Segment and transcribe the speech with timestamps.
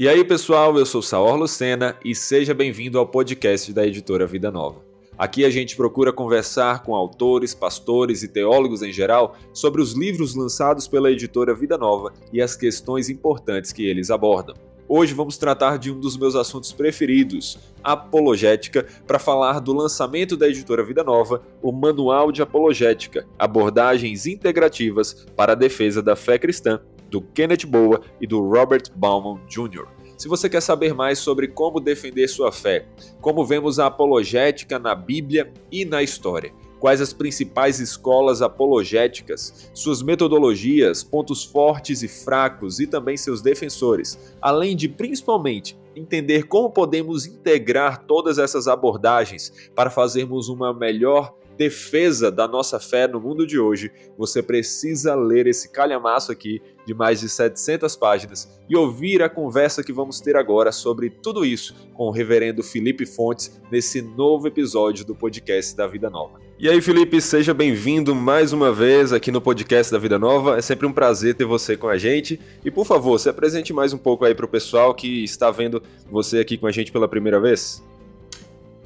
[0.00, 4.50] E aí, pessoal, eu sou Saor Lucena e seja bem-vindo ao podcast da editora Vida
[4.50, 4.82] Nova.
[5.18, 10.34] Aqui a gente procura conversar com autores, pastores e teólogos em geral sobre os livros
[10.34, 14.54] lançados pela editora Vida Nova e as questões importantes que eles abordam.
[14.88, 20.48] Hoje vamos tratar de um dos meus assuntos preferidos, apologética, para falar do lançamento da
[20.48, 26.80] editora Vida Nova, o Manual de Apologética, abordagens integrativas para a defesa da fé cristã
[27.10, 29.86] do Kenneth Boa e do Robert Bauman Jr.
[30.16, 32.86] Se você quer saber mais sobre como defender sua fé,
[33.20, 40.02] como vemos a apologética na Bíblia e na história, quais as principais escolas apologéticas, suas
[40.02, 47.26] metodologias, pontos fortes e fracos e também seus defensores, além de principalmente entender como podemos
[47.26, 53.58] integrar todas essas abordagens para fazermos uma melhor defesa da nossa fé no mundo de
[53.58, 59.28] hoje, você precisa ler esse calhamaço aqui de mais de 700 páginas e ouvir a
[59.28, 64.48] conversa que vamos ter agora sobre tudo isso com o reverendo Felipe Fontes nesse novo
[64.48, 66.40] episódio do podcast da Vida Nova.
[66.58, 70.58] E aí, Felipe, seja bem-vindo mais uma vez aqui no podcast da Vida Nova.
[70.58, 72.38] É sempre um prazer ter você com a gente.
[72.62, 75.82] E por favor, se apresente mais um pouco aí para o pessoal que está vendo
[76.10, 77.82] você aqui com a gente pela primeira vez.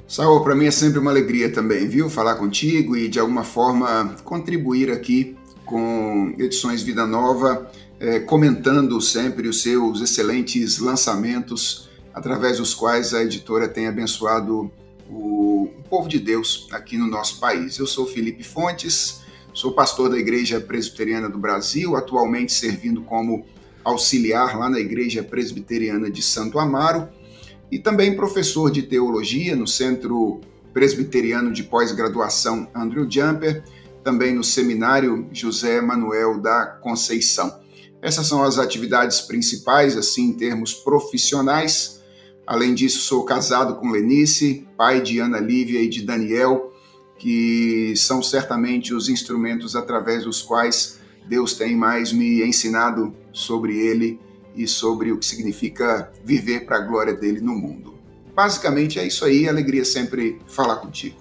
[0.07, 2.09] Saul, para mim é sempre uma alegria também, viu?
[2.09, 9.47] Falar contigo e de alguma forma contribuir aqui com Edições Vida Nova, é, comentando sempre
[9.47, 14.71] os seus excelentes lançamentos, através dos quais a editora tem abençoado
[15.09, 17.79] o, o povo de Deus aqui no nosso país.
[17.79, 19.21] Eu sou Felipe Fontes,
[19.53, 23.43] sou pastor da Igreja Presbiteriana do Brasil, atualmente servindo como
[23.83, 27.09] auxiliar lá na Igreja Presbiteriana de Santo Amaro
[27.75, 30.39] e também professor de teologia no Centro
[30.73, 33.65] Presbiteriano de Pós-Graduação Andrew Jumper,
[34.01, 37.59] também no Seminário José Manuel da Conceição.
[38.01, 42.01] Essas são as atividades principais, assim, em termos profissionais.
[42.47, 46.71] Além disso, sou casado com Lenice, pai de Ana Lívia e de Daniel,
[47.19, 50.97] que são certamente os instrumentos através dos quais
[51.27, 54.17] Deus tem mais me ensinado sobre ele
[54.55, 57.95] e sobre o que significa viver para a glória dele no mundo.
[58.33, 61.17] Basicamente é isso aí, alegria sempre falar contigo.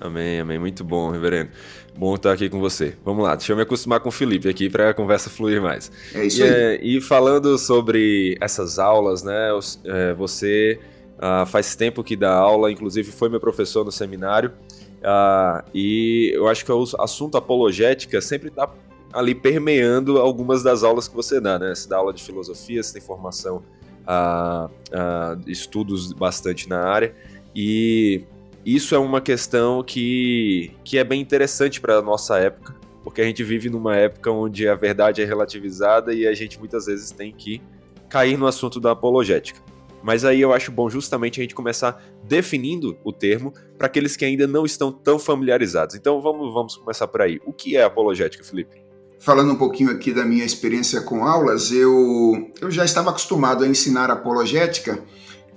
[0.00, 0.58] Amém, amém.
[0.58, 1.50] Muito bom, reverendo.
[1.96, 2.94] Bom estar aqui com você.
[3.04, 5.90] Vamos lá, deixa eu me acostumar com o Felipe aqui para a conversa fluir mais.
[6.14, 6.50] É isso e, aí.
[6.50, 9.48] É, e falando sobre essas aulas, né?
[9.84, 10.78] É, você
[11.16, 14.52] uh, faz tempo que dá aula, inclusive foi meu professor no seminário.
[15.00, 18.68] Uh, e eu acho que o assunto apologética sempre está
[19.16, 21.74] ali permeando algumas das aulas que você dá, né?
[21.74, 23.62] Você dá aula de filosofia, você tem formação,
[24.06, 27.14] uh, uh, estudos bastante na área,
[27.54, 28.24] e
[28.64, 33.24] isso é uma questão que, que é bem interessante para a nossa época, porque a
[33.24, 37.32] gente vive numa época onde a verdade é relativizada e a gente muitas vezes tem
[37.32, 37.62] que
[38.10, 39.60] cair no assunto da apologética.
[40.02, 44.24] Mas aí eu acho bom justamente a gente começar definindo o termo para aqueles que
[44.24, 45.96] ainda não estão tão familiarizados.
[45.96, 47.40] Então vamos, vamos começar por aí.
[47.46, 48.85] O que é apologética, Felipe?
[49.26, 53.66] Falando um pouquinho aqui da minha experiência com aulas, eu, eu já estava acostumado a
[53.66, 55.00] ensinar apologética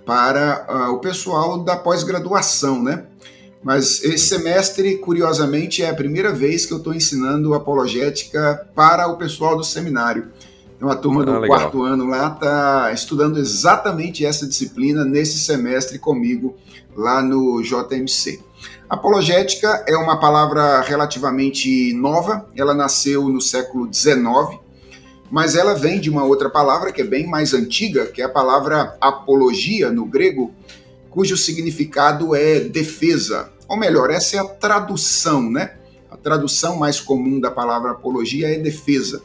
[0.03, 3.05] para uh, o pessoal da pós-graduação, né?
[3.63, 9.17] Mas esse semestre, curiosamente, é a primeira vez que eu estou ensinando apologética para o
[9.17, 10.29] pessoal do seminário.
[10.75, 15.99] Então a turma do ah, quarto ano lá está estudando exatamente essa disciplina nesse semestre
[15.99, 16.57] comigo
[16.95, 18.48] lá no JMC.
[18.89, 24.59] Apologética é uma palavra relativamente nova, ela nasceu no século XIX,
[25.29, 28.29] mas ela vem de uma outra palavra que é bem mais antiga, que é a
[28.29, 30.51] palavra apologia no grego,
[31.11, 33.51] cujo significado é defesa.
[33.67, 35.75] Ou melhor, essa é a tradução, né?
[36.09, 39.21] A tradução mais comum da palavra apologia é defesa.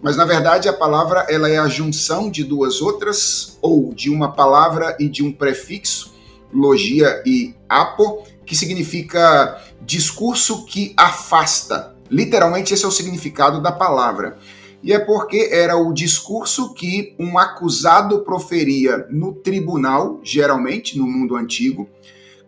[0.00, 4.32] Mas na verdade a palavra ela é a junção de duas outras ou de uma
[4.32, 6.14] palavra e de um prefixo,
[6.50, 11.94] logia e apo, que significa discurso que afasta.
[12.10, 14.38] Literalmente, esse é o significado da palavra.
[14.82, 21.36] E é porque era o discurso que um acusado proferia no tribunal, geralmente no mundo
[21.36, 21.88] antigo,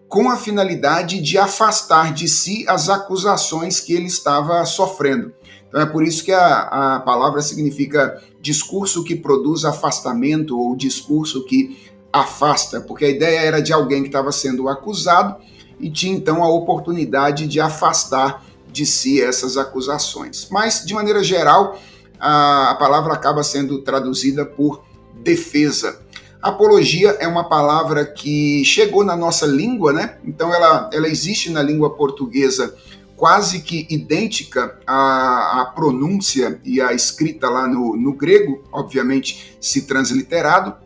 [0.08, 5.32] com a finalidade de afastar de si as acusações que ele estava sofrendo.
[5.68, 11.44] Então é por isso que a, a palavra significa discurso que produz afastamento ou discurso
[11.44, 11.76] que
[12.12, 15.36] afasta, porque a ideia era de alguém que estava sendo acusado
[15.84, 18.42] e tinha então a oportunidade de afastar
[18.72, 20.48] de si essas acusações.
[20.50, 21.78] Mas, de maneira geral,
[22.18, 24.82] a, palavra acaba sendo traduzida por
[25.22, 26.00] defesa.
[26.40, 30.16] Apologia é uma palavra que chegou na nossa língua, né?
[30.24, 32.74] Então ela, ela existe na língua portuguesa
[33.14, 39.82] quase que idêntica à, à pronúncia e à escrita lá no, no grego, obviamente se
[39.82, 40.76] transliterado,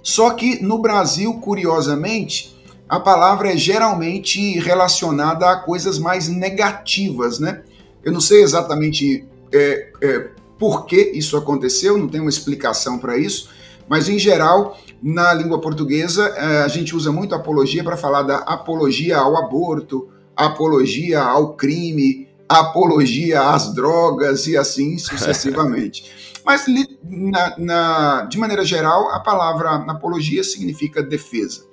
[0.00, 2.55] Só que no Brasil, curiosamente,
[2.88, 7.62] a palavra é geralmente relacionada a coisas mais negativas, né?
[8.04, 13.18] Eu não sei exatamente é, é, por que isso aconteceu, não tem uma explicação para
[13.18, 13.50] isso,
[13.88, 18.38] mas em geral, na língua portuguesa, é, a gente usa muito apologia para falar da
[18.38, 26.36] apologia ao aborto, apologia ao crime, apologia às drogas e assim sucessivamente.
[26.44, 26.64] Mas,
[27.02, 31.64] na, na, de maneira geral, a palavra apologia significa defesa.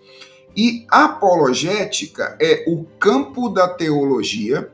[0.55, 4.69] E apologética é o campo da teologia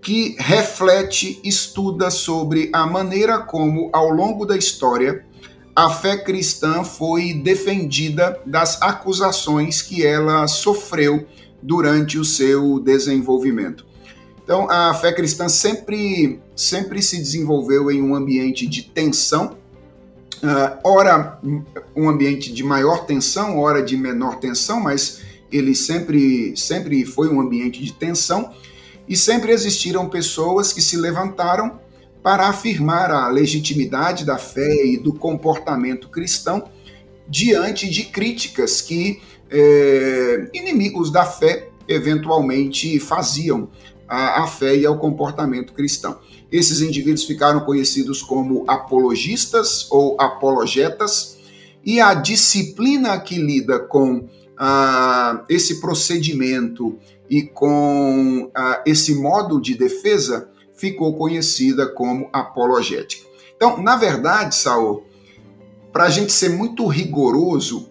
[0.00, 5.24] que reflete, estuda sobre a maneira como, ao longo da história,
[5.74, 11.26] a fé cristã foi defendida das acusações que ela sofreu
[11.62, 13.86] durante o seu desenvolvimento.
[14.42, 19.56] Então, a fé cristã sempre, sempre se desenvolveu em um ambiente de tensão,
[20.42, 21.38] uh, ora
[21.94, 27.40] um ambiente de maior tensão, ora de menor tensão, mas ele sempre, sempre foi um
[27.40, 28.52] ambiente de tensão,
[29.08, 31.80] e sempre existiram pessoas que se levantaram
[32.22, 36.64] para afirmar a legitimidade da fé e do comportamento cristão
[37.28, 43.68] diante de críticas que é, inimigos da fé eventualmente faziam
[44.08, 46.18] à, à fé e ao comportamento cristão.
[46.52, 51.38] Esses indivíduos ficaram conhecidos como apologistas ou apologetas,
[51.84, 56.96] e a disciplina que lida com ah, esse procedimento
[57.28, 63.26] e com ah, esse modo de defesa ficou conhecida como apologética.
[63.56, 65.04] Então, na verdade, Saul,
[65.92, 67.88] para a gente ser muito rigoroso,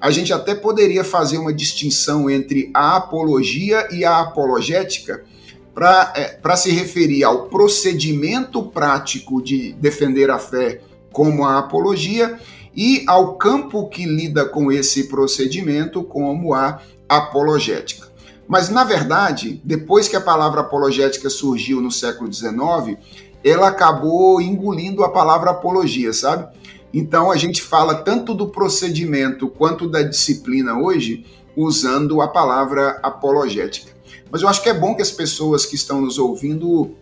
[0.00, 5.24] a gente até poderia fazer uma distinção entre a apologia e a apologética
[5.74, 10.80] para é, se referir ao procedimento prático de defender a fé
[11.10, 12.38] como a apologia
[12.74, 18.10] e ao campo que lida com esse procedimento como a apologética.
[18.48, 22.98] Mas, na verdade, depois que a palavra apologética surgiu no século XIX,
[23.44, 26.48] ela acabou engolindo a palavra apologia, sabe?
[26.92, 31.24] Então a gente fala tanto do procedimento quanto da disciplina hoje
[31.56, 33.90] usando a palavra apologética.
[34.32, 36.92] Mas eu acho que é bom que as pessoas que estão nos ouvindo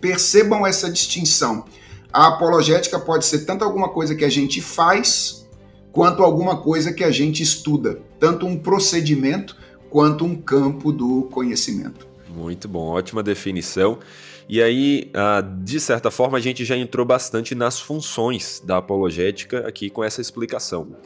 [0.00, 1.64] percebam essa distinção.
[2.12, 5.46] A apologética pode ser tanto alguma coisa que a gente faz,
[5.92, 9.56] quanto alguma coisa que a gente estuda, tanto um procedimento
[9.88, 12.08] quanto um campo do conhecimento.
[12.28, 13.98] Muito bom, ótima definição.
[14.48, 19.68] E aí, ah, de certa forma, a gente já entrou bastante nas funções da apologética
[19.68, 20.96] aqui com essa explicação.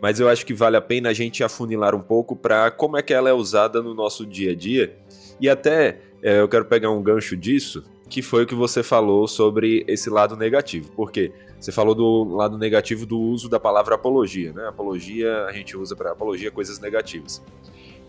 [0.00, 3.02] Mas eu acho que vale a pena a gente afunilar um pouco para como é
[3.02, 4.96] que ela é usada no nosso dia a dia.
[5.40, 9.26] E até é, eu quero pegar um gancho disso, que foi o que você falou
[9.26, 10.92] sobre esse lado negativo.
[10.94, 14.68] Porque você falou do lado negativo do uso da palavra apologia, né?
[14.68, 17.42] Apologia a gente usa para apologia coisas negativas.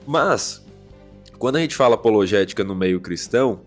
[0.06, 0.64] Mas
[1.40, 3.62] quando a gente fala apologética no meio cristão,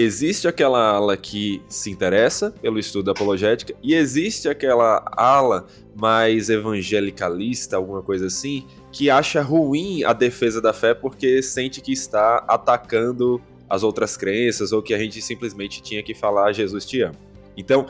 [0.00, 5.66] existe aquela ala que se interessa pelo estudo da apologética e existe aquela ala
[5.96, 11.92] mais evangelicalista, alguma coisa assim, que acha ruim a defesa da fé porque sente que
[11.92, 17.02] está atacando as outras crenças ou que a gente simplesmente tinha que falar Jesus te
[17.02, 17.14] ama.
[17.56, 17.86] Então,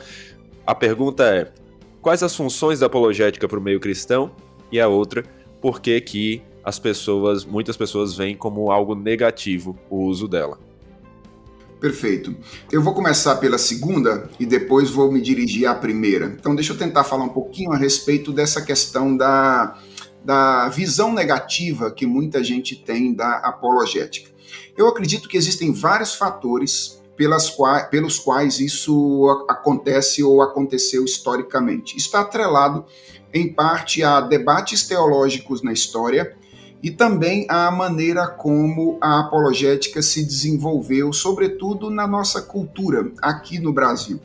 [0.65, 1.51] a pergunta é:
[2.01, 4.31] quais as funções da apologética para o meio cristão?
[4.71, 5.23] E a outra,
[5.59, 10.70] por que que as pessoas, muitas pessoas veem como algo negativo o uso dela?
[11.81, 12.35] Perfeito.
[12.71, 16.27] Eu vou começar pela segunda e depois vou me dirigir à primeira.
[16.39, 19.75] Então, deixa eu tentar falar um pouquinho a respeito dessa questão da,
[20.23, 24.29] da visão negativa que muita gente tem da apologética.
[24.77, 27.01] Eu acredito que existem vários fatores
[27.57, 31.97] quais, pelos quais isso acontece ou aconteceu historicamente.
[31.97, 32.85] Está atrelado,
[33.33, 36.35] em parte, a debates teológicos na história
[36.81, 43.71] e também a maneira como a apologética se desenvolveu, sobretudo na nossa cultura aqui no
[43.71, 44.19] Brasil.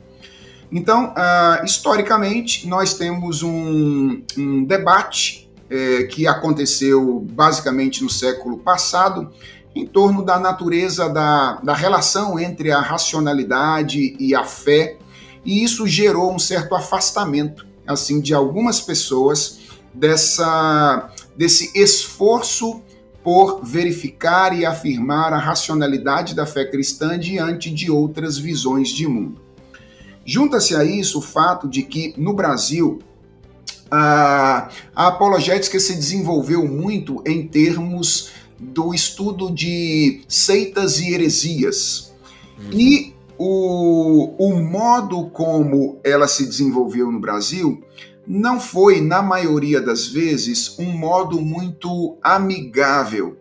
[0.71, 9.31] Então, uh, historicamente, nós temos um, um debate é, que aconteceu basicamente no século passado
[9.75, 14.97] em torno da natureza da, da relação entre a racionalidade e a fé,
[15.45, 19.59] e isso gerou um certo afastamento assim de algumas pessoas
[19.93, 22.81] dessa desse esforço
[23.23, 29.41] por verificar e afirmar a racionalidade da fé cristã diante de outras visões de mundo.
[30.25, 32.99] Junta-se a isso o fato de que no Brasil
[33.89, 42.13] a, a apologética se desenvolveu muito em termos do estudo de seitas e heresias.
[42.57, 42.79] Uhum.
[42.79, 47.83] E o, o modo como ela se desenvolveu no Brasil
[48.27, 53.37] não foi, na maioria das vezes, um modo muito amigável.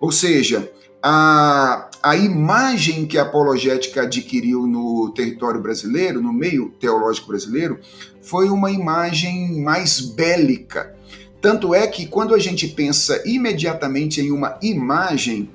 [0.00, 7.28] Ou seja, a, a imagem que a apologética adquiriu no território brasileiro, no meio teológico
[7.28, 7.78] brasileiro,
[8.20, 10.96] foi uma imagem mais bélica.
[11.40, 15.48] Tanto é que quando a gente pensa imediatamente em uma imagem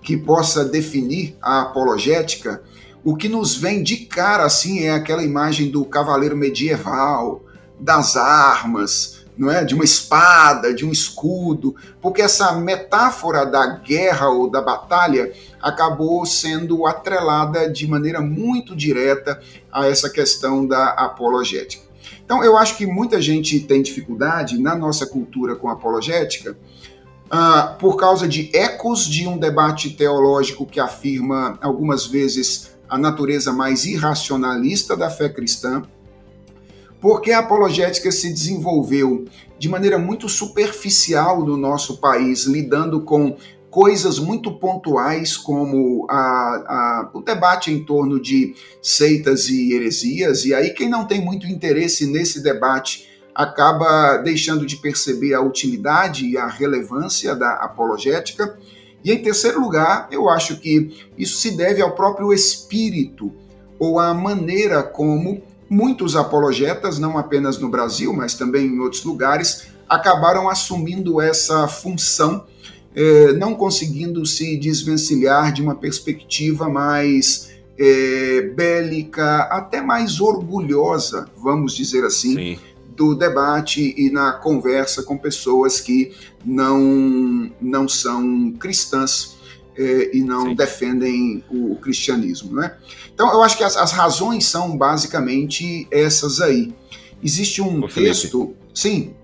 [0.00, 2.62] que possa definir a apologética,
[3.04, 7.43] o que nos vem de cara assim é aquela imagem do cavaleiro medieval,
[7.78, 9.64] das armas, não é?
[9.64, 16.24] De uma espada, de um escudo, porque essa metáfora da guerra ou da batalha acabou
[16.24, 19.40] sendo atrelada de maneira muito direta
[19.72, 21.84] a essa questão da apologética.
[22.24, 26.56] Então, eu acho que muita gente tem dificuldade na nossa cultura com apologética
[27.26, 33.52] uh, por causa de ecos de um debate teológico que afirma algumas vezes a natureza
[33.52, 35.82] mais irracionalista da fé cristã,
[37.04, 39.26] porque a apologética se desenvolveu
[39.58, 43.36] de maneira muito superficial no nosso país, lidando com
[43.68, 50.54] coisas muito pontuais, como a, a, o debate em torno de seitas e heresias, e
[50.54, 56.38] aí quem não tem muito interesse nesse debate acaba deixando de perceber a utilidade e
[56.38, 58.58] a relevância da apologética.
[59.04, 63.30] E em terceiro lugar, eu acho que isso se deve ao próprio espírito
[63.78, 69.66] ou à maneira como muitos apologetas, não apenas no Brasil, mas também em outros lugares,
[69.88, 72.44] acabaram assumindo essa função,
[72.94, 81.74] eh, não conseguindo se desvencilhar de uma perspectiva mais eh, bélica, até mais orgulhosa, vamos
[81.74, 82.58] dizer assim, Sim.
[82.96, 86.12] do debate e na conversa com pessoas que
[86.44, 89.36] não, não são cristãs
[89.76, 90.54] e não Sim.
[90.54, 92.54] defendem o, o, cristianismo.
[92.54, 92.74] Né?
[93.12, 96.72] Então, eu acho que as, as, razões são basicamente essas aí.
[97.22, 98.54] Existe um Ô, texto.
[98.72, 99.14] Sim.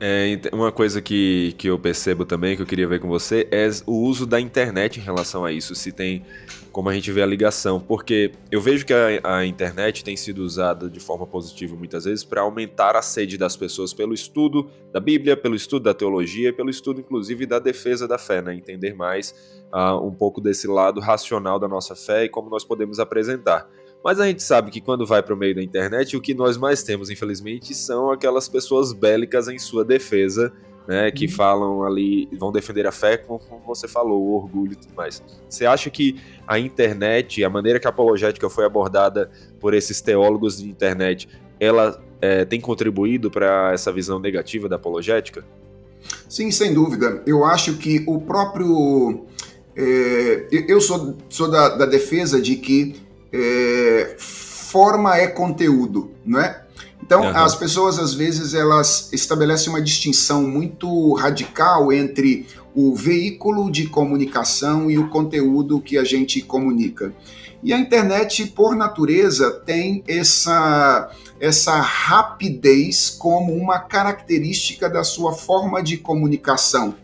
[0.00, 3.68] É, uma coisa que, que eu percebo também, que eu queria ver com você, é
[3.84, 5.74] o uso da internet em relação a isso.
[5.74, 6.24] Se tem
[6.70, 10.44] como a gente vê a ligação, porque eu vejo que a, a internet tem sido
[10.44, 15.00] usada de forma positiva muitas vezes para aumentar a sede das pessoas pelo estudo da
[15.00, 18.54] Bíblia, pelo estudo da teologia, pelo estudo inclusive da defesa da fé, né?
[18.54, 19.34] entender mais
[19.72, 23.68] uh, um pouco desse lado racional da nossa fé e como nós podemos apresentar.
[24.04, 26.56] Mas a gente sabe que quando vai para o meio da internet, o que nós
[26.56, 30.52] mais temos, infelizmente, são aquelas pessoas bélicas em sua defesa
[30.88, 31.30] né, que uhum.
[31.30, 35.22] falam ali, vão defender a fé, como, você falou, o orgulho e tudo mais.
[35.46, 40.56] Você acha que a internet, a maneira que a apologética foi abordada por esses teólogos
[40.56, 41.28] de internet,
[41.60, 45.44] ela é, tem contribuído para essa visão negativa da apologética?
[46.26, 47.22] Sim, sem dúvida.
[47.26, 49.26] Eu acho que o próprio.
[49.76, 52.96] É, eu sou, sou da, da defesa de que
[53.32, 56.64] é, forma é conteúdo, não é?
[57.02, 57.36] Então, uhum.
[57.36, 64.90] as pessoas às vezes elas estabelecem uma distinção muito radical entre o veículo de comunicação
[64.90, 67.12] e o conteúdo que a gente comunica.
[67.62, 75.82] E a internet, por natureza, tem essa, essa rapidez como uma característica da sua forma
[75.82, 76.94] de comunicação.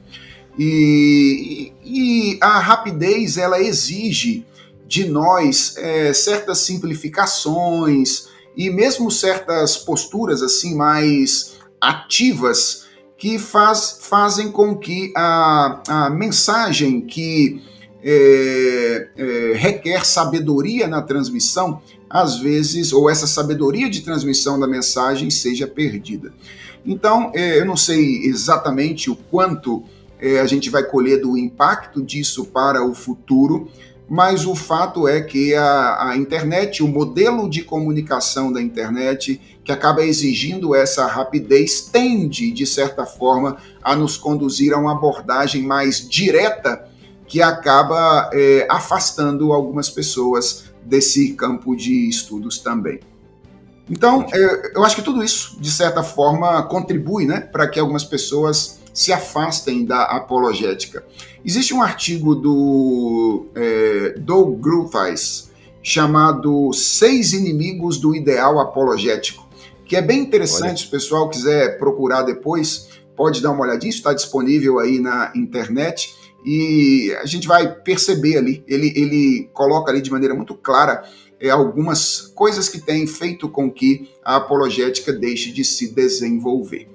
[0.57, 4.47] E, e a rapidez ela exige
[4.95, 12.85] de nós é, certas simplificações, e mesmo certas posturas assim mais ativas
[13.19, 17.61] que faz, fazem com que a, a mensagem que
[18.05, 25.29] é, é, requer sabedoria na transmissão, às vezes, ou essa sabedoria de transmissão da mensagem
[25.29, 26.33] seja perdida.
[26.87, 29.83] Então, é, eu não sei exatamente o quanto
[30.21, 33.69] é, a gente vai colher do impacto disso para o futuro,
[34.09, 39.73] mas o fato é que a, a, internet, o modelo de comunicação da internet, que
[39.73, 46.07] acaba exigindo essa rapidez, tende, de certa forma, a nos conduzir a uma abordagem mais
[46.07, 46.87] direta
[47.27, 53.01] que acaba é, afastando algumas pessoas desse campo de estudos também.
[53.91, 58.05] Então, é, eu acho que tudo isso, de certa forma, contribui né, para que algumas
[58.05, 61.05] pessoas se afastem da apologética.
[61.45, 65.51] Existe um artigo do é, Doug Gruthais
[65.83, 69.47] chamado Seis Inimigos do Ideal Apologético,
[69.85, 74.15] que é bem interessante, se o pessoal quiser procurar depois, pode dar uma olhadinha, está
[74.15, 76.15] disponível aí na internet.
[76.45, 81.05] E a gente vai perceber ali, ele, ele coloca ali de maneira muito clara
[81.41, 86.89] é, algumas coisas que têm feito com que a apologética deixe de se desenvolver.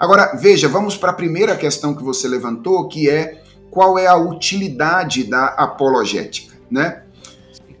[0.00, 4.16] Agora, veja, vamos para a primeira questão que você levantou, que é qual é a
[4.16, 7.02] utilidade da apologética, né?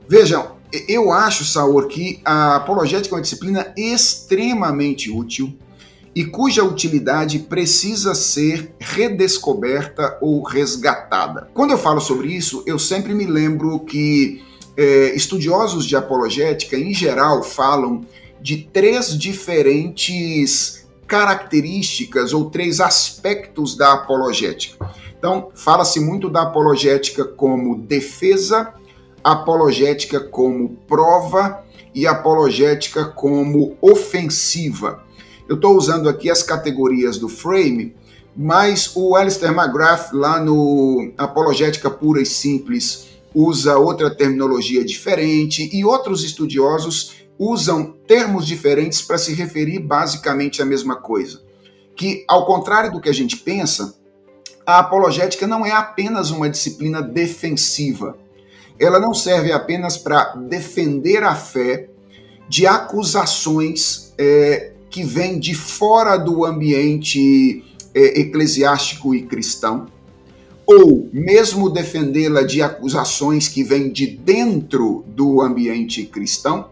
[0.06, 5.56] Vejam, eu acho, Saor, que a apologética é uma disciplina extremamente útil
[6.14, 11.48] e cuja utilidade precisa ser redescoberta ou resgatada.
[11.54, 14.42] Quando eu falo sobre isso, eu sempre me lembro que
[14.76, 18.04] é, estudiosos de apologética, em geral, falam
[18.42, 20.79] de três diferentes
[21.10, 24.88] características ou três aspectos da apologética.
[25.18, 28.72] Então, fala-se muito da apologética como defesa,
[29.22, 35.02] apologética como prova e apologética como ofensiva.
[35.48, 37.92] Eu estou usando aqui as categorias do Frame,
[38.36, 45.84] mas o Alistair McGrath, lá no Apologética Pura e Simples, usa outra terminologia diferente e
[45.84, 51.40] outros estudiosos usam termos diferentes para se referir basicamente à mesma coisa.
[51.96, 53.94] Que, ao contrário do que a gente pensa,
[54.66, 58.18] a apologética não é apenas uma disciplina defensiva.
[58.78, 61.88] Ela não serve apenas para defender a fé
[62.46, 69.86] de acusações é, que vem de fora do ambiente é, eclesiástico e cristão,
[70.66, 76.68] ou mesmo defendê-la de acusações que vêm de dentro do ambiente cristão,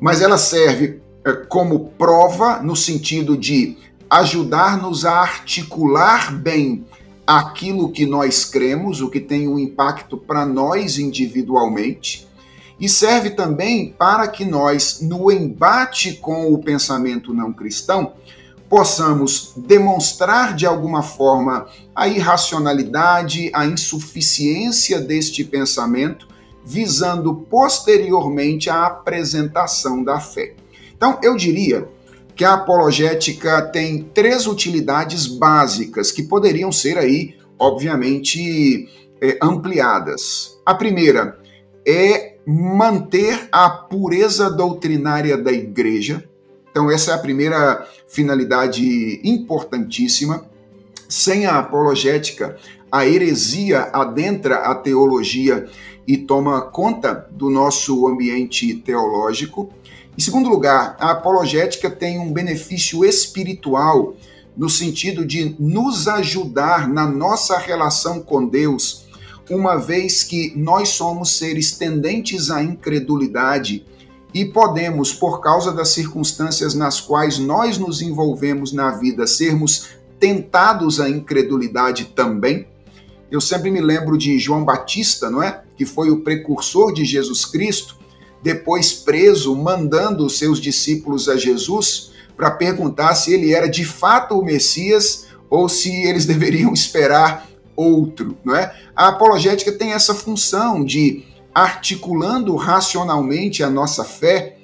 [0.00, 3.76] mas ela serve é, como prova no sentido de
[4.10, 6.84] ajudar-nos a articular bem
[7.26, 12.28] aquilo que nós cremos, o que tem um impacto para nós individualmente
[12.78, 18.12] e serve também para que nós, no embate com o pensamento não cristão,
[18.68, 26.26] possamos demonstrar de alguma forma a irracionalidade, a insuficiência deste pensamento,
[26.64, 30.54] visando posteriormente a apresentação da fé.
[30.96, 31.88] Então, eu diria
[32.34, 38.88] que a apologética tem três utilidades básicas que poderiam ser aí, obviamente,
[39.20, 40.58] é, ampliadas.
[40.64, 41.38] A primeira
[41.86, 46.24] é manter a pureza doutrinária da igreja.
[46.70, 50.46] Então, essa é a primeira finalidade importantíssima.
[51.08, 52.56] Sem a apologética,
[52.90, 55.68] a heresia adentra a teologia
[56.06, 59.70] e toma conta do nosso ambiente teológico.
[60.16, 64.14] Em segundo lugar, a apologética tem um benefício espiritual
[64.56, 69.04] no sentido de nos ajudar na nossa relação com Deus
[69.50, 73.84] uma vez que nós somos seres tendentes à incredulidade
[74.32, 81.00] e podemos, por causa das circunstâncias nas quais nós nos envolvemos na vida, sermos tentados
[81.00, 82.66] à incredulidade também.
[83.30, 85.62] Eu sempre me lembro de João Batista, não é?
[85.76, 87.96] Que foi o precursor de Jesus Cristo,
[88.42, 94.38] depois preso, mandando os seus discípulos a Jesus para perguntar se ele era de fato
[94.38, 98.74] o Messias ou se eles deveriam esperar outro, não é?
[98.94, 104.56] A apologética tem essa função de articulando racionalmente a nossa fé,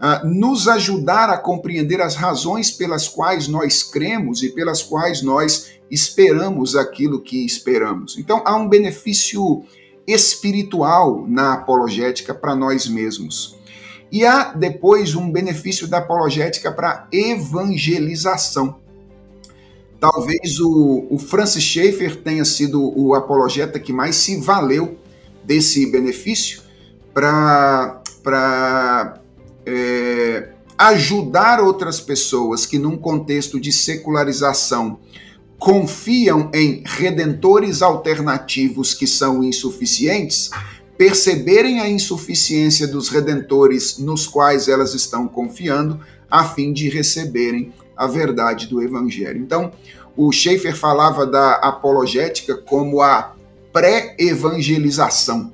[0.00, 5.72] uh, nos ajudar a compreender as razões pelas quais nós cremos e pelas quais nós
[5.90, 8.18] esperamos aquilo que esperamos.
[8.18, 9.64] Então há um benefício
[10.06, 13.58] espiritual na apologética para nós mesmos.
[14.10, 18.76] E há depois um benefício da apologética para evangelização.
[20.00, 24.98] Talvez o, o Francis Schaeffer tenha sido o apologeta que mais se valeu
[25.44, 26.62] desse benefício
[27.12, 28.02] para
[29.66, 34.98] é, ajudar outras pessoas que, num contexto de secularização,
[35.60, 40.50] confiam em redentores alternativos que são insuficientes,
[40.96, 48.06] perceberem a insuficiência dos redentores nos quais elas estão confiando, a fim de receberem a
[48.06, 49.38] verdade do Evangelho.
[49.38, 49.70] Então,
[50.16, 53.34] o Schaeffer falava da apologética como a
[53.70, 55.52] pré-evangelização.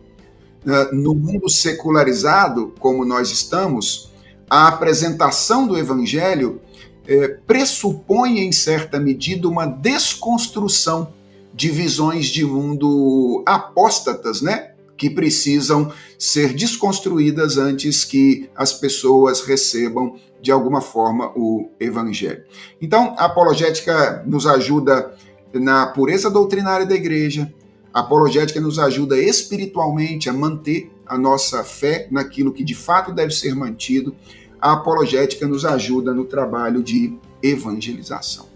[0.64, 4.12] Ah, no mundo secularizado, como nós estamos,
[4.49, 6.61] a apresentação do Evangelho
[7.07, 11.12] é, pressupõe, em certa medida, uma desconstrução
[11.55, 14.73] de visões de mundo apóstatas, né?
[14.97, 22.45] Que precisam ser desconstruídas antes que as pessoas recebam de alguma forma o evangelho.
[22.81, 25.14] Então, a apologética nos ajuda
[25.53, 27.53] na pureza doutrinária da igreja,
[27.92, 33.33] a apologética nos ajuda espiritualmente a manter a nossa fé naquilo que de fato deve
[33.33, 34.14] ser mantido.
[34.61, 38.47] A apologética nos ajuda no trabalho de evangelização.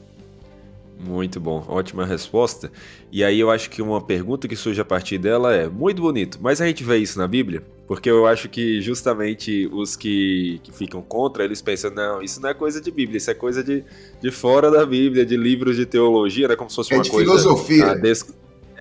[1.02, 2.70] Muito bom, ótima resposta.
[3.10, 6.38] E aí eu acho que uma pergunta que surge a partir dela é: muito bonito,
[6.42, 7.62] mas a gente vê isso na Bíblia?
[7.86, 12.50] Porque eu acho que justamente os que, que ficam contra, eles pensam, não, isso não
[12.50, 13.82] é coisa de Bíblia, isso é coisa de,
[14.20, 16.54] de fora da Bíblia, de livros de teologia, né?
[16.54, 17.30] Como se fosse é uma de coisa.
[17.30, 17.94] Filosofia.
[17.96, 18.32] des...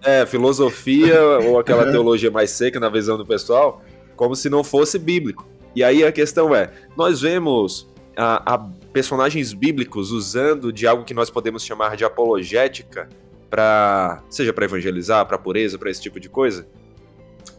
[0.03, 3.82] É, filosofia ou aquela teologia mais seca na visão do pessoal,
[4.15, 5.47] como se não fosse bíblico.
[5.75, 8.58] E aí a questão é: nós vemos a, a
[8.91, 13.08] personagens bíblicos usando de algo que nós podemos chamar de apologética
[13.49, 16.67] para seja para evangelizar, para pureza, para esse tipo de coisa?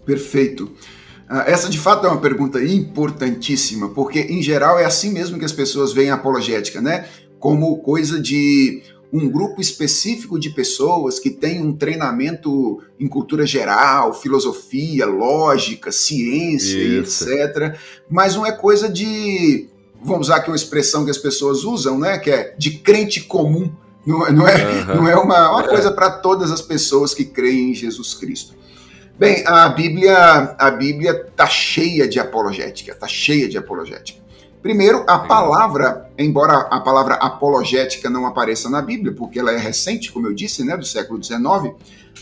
[0.05, 0.73] Perfeito.
[1.29, 5.45] Ah, essa de fato é uma pergunta importantíssima, porque em geral é assim mesmo que
[5.45, 7.09] as pessoas veem a apologética, né?
[7.39, 14.15] Como coisa de um grupo específico de pessoas que tem um treinamento em cultura geral,
[14.15, 17.29] filosofia, lógica, ciência, Isso.
[17.29, 17.77] etc.
[18.09, 19.69] Mas não é coisa de,
[20.03, 22.19] vamos usar aqui uma expressão que as pessoas usam, né?
[22.19, 23.71] Que é de crente comum.
[24.07, 24.97] Não, é, não é, uhum.
[24.97, 28.55] não é uma, uma coisa para todas as pessoas que creem em Jesus Cristo.
[29.19, 34.19] Bem, a Bíblia a Bíblia está cheia de apologética, está cheia de apologética.
[34.63, 40.13] Primeiro, a palavra, embora a palavra apologética não apareça na Bíblia, porque ela é recente,
[40.13, 41.75] como eu disse, né, do século XIX,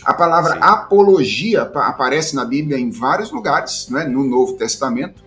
[0.05, 0.59] a palavra Sim.
[0.61, 5.21] apologia aparece na Bíblia em vários lugares, né, no Novo Testamento.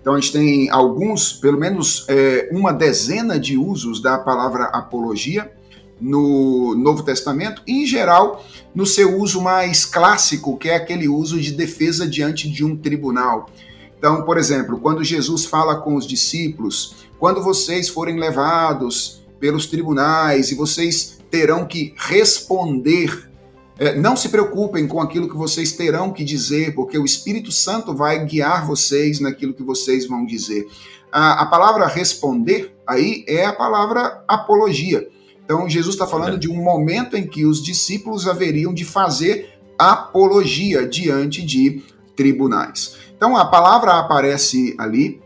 [0.00, 5.52] Então a gente tem alguns, pelo menos é, uma dezena de usos da palavra apologia
[6.00, 11.40] no Novo Testamento, e em geral no seu uso mais clássico, que é aquele uso
[11.40, 13.50] de defesa diante de um tribunal.
[13.98, 20.50] Então, por exemplo, quando Jesus fala com os discípulos, quando vocês forem levados pelos tribunais
[20.50, 23.30] e vocês terão que responder,
[23.78, 27.94] é, não se preocupem com aquilo que vocês terão que dizer, porque o Espírito Santo
[27.94, 30.66] vai guiar vocês naquilo que vocês vão dizer.
[31.10, 35.08] A, a palavra responder aí é a palavra apologia.
[35.44, 40.86] Então, Jesus está falando de um momento em que os discípulos haveriam de fazer apologia
[40.86, 41.82] diante de
[42.16, 42.96] tribunais.
[43.16, 45.20] Então a palavra aparece ali.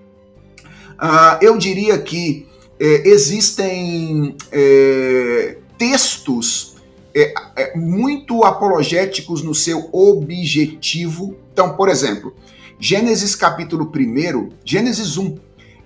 [1.00, 2.46] Uh, eu diria que
[2.78, 6.76] é, existem é, textos
[7.14, 11.36] é, é, muito apologéticos no seu objetivo.
[11.52, 12.34] Então, por exemplo,
[12.78, 15.38] Gênesis capítulo 1, Gênesis 1,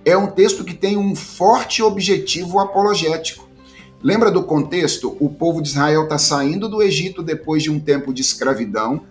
[0.05, 3.49] é um texto que tem um forte objetivo apologético.
[4.03, 5.17] Lembra do contexto?
[5.19, 9.03] O povo de Israel está saindo do Egito depois de um tempo de escravidão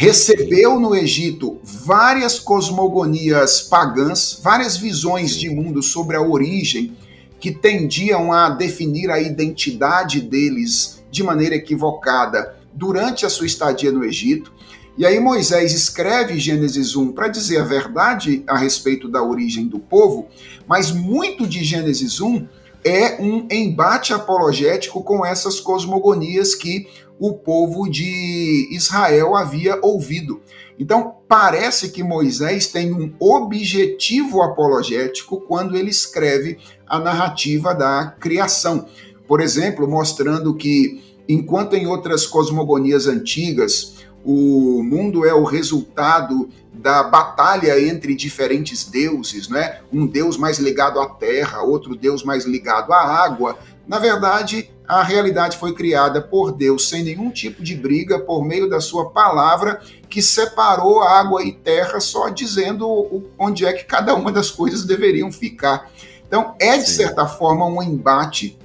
[0.00, 6.96] recebeu no Egito várias cosmogonias pagãs, várias visões de mundo sobre a origem
[7.40, 14.04] que tendiam a definir a identidade deles de maneira equivocada durante a sua estadia no
[14.04, 14.52] Egito.
[14.96, 19.80] E aí Moisés escreve Gênesis 1 para dizer a verdade a respeito da origem do
[19.80, 20.28] povo,
[20.68, 22.46] mas muito de Gênesis 1
[22.84, 26.86] é um embate apologético com essas cosmogonias que
[27.18, 30.40] o povo de Israel havia ouvido.
[30.78, 38.86] Então, parece que Moisés tem um objetivo apologético quando ele escreve a narrativa da criação.
[39.26, 47.02] Por exemplo, mostrando que, enquanto em outras cosmogonias antigas, o mundo é o resultado da
[47.02, 49.80] batalha entre diferentes deuses, né?
[49.92, 53.58] Um deus mais ligado à terra, outro deus mais ligado à água.
[53.88, 58.68] Na verdade, a realidade foi criada por Deus sem nenhum tipo de briga, por meio
[58.68, 64.30] da sua palavra, que separou água e terra, só dizendo onde é que cada uma
[64.30, 65.90] das coisas deveriam ficar.
[66.26, 68.58] Então, é de certa forma um embate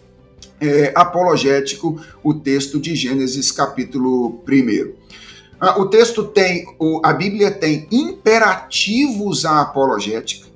[0.59, 4.93] é, apologético o texto de Gênesis, capítulo 1.
[5.59, 6.65] Ah, o texto tem,
[7.03, 10.47] a Bíblia tem imperativos à apologética.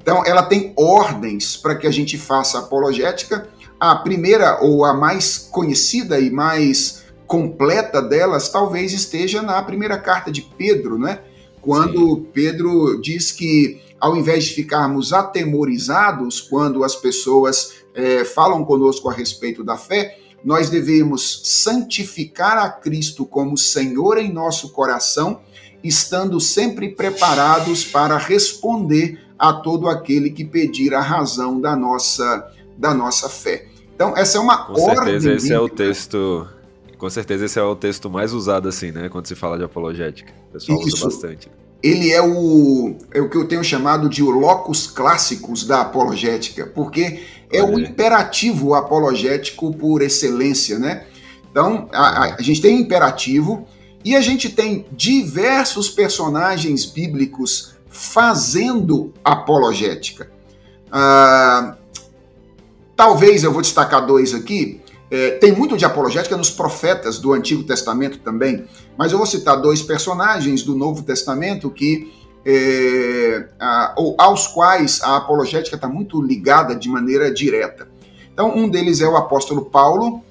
[0.00, 3.48] Então, ela tem ordens para que a gente faça apologética
[3.90, 10.32] a primeira ou a mais conhecida e mais completa delas talvez esteja na primeira carta
[10.32, 11.20] de Pedro, né?
[11.60, 12.28] Quando Sim.
[12.32, 19.12] Pedro diz que ao invés de ficarmos atemorizados quando as pessoas é, falam conosco a
[19.12, 25.42] respeito da fé, nós devemos santificar a Cristo como Senhor em nosso coração,
[25.82, 32.92] estando sempre preparados para responder a todo aquele que pedir a razão da nossa da
[32.92, 33.73] nossa fé.
[33.94, 34.86] Então, essa é uma Com ordem.
[34.86, 35.54] Com certeza, esse bíblica.
[35.54, 36.48] é o texto.
[36.98, 39.08] Com certeza, esse é o texto mais usado, assim, né?
[39.08, 40.32] Quando se fala de apologética.
[40.50, 40.96] O pessoal Isso.
[40.96, 41.50] usa bastante.
[41.82, 46.66] Ele é o, é o que eu tenho chamado de o locus clássicos da apologética,
[46.66, 47.20] porque
[47.52, 51.04] é o imperativo apologético por excelência, né?
[51.50, 53.66] Então, a, a, gente tem imperativo
[54.04, 60.30] e a gente tem diversos personagens bíblicos fazendo apologética.
[60.90, 61.76] Ah,
[62.96, 64.80] Talvez eu vou destacar dois aqui.
[65.10, 68.64] É, tem muito de apologética nos profetas do Antigo Testamento também,
[68.96, 72.12] mas eu vou citar dois personagens do Novo Testamento que
[72.44, 77.88] é, a, ou, aos quais a apologética está muito ligada de maneira direta.
[78.32, 80.22] Então, um deles é o apóstolo Paulo,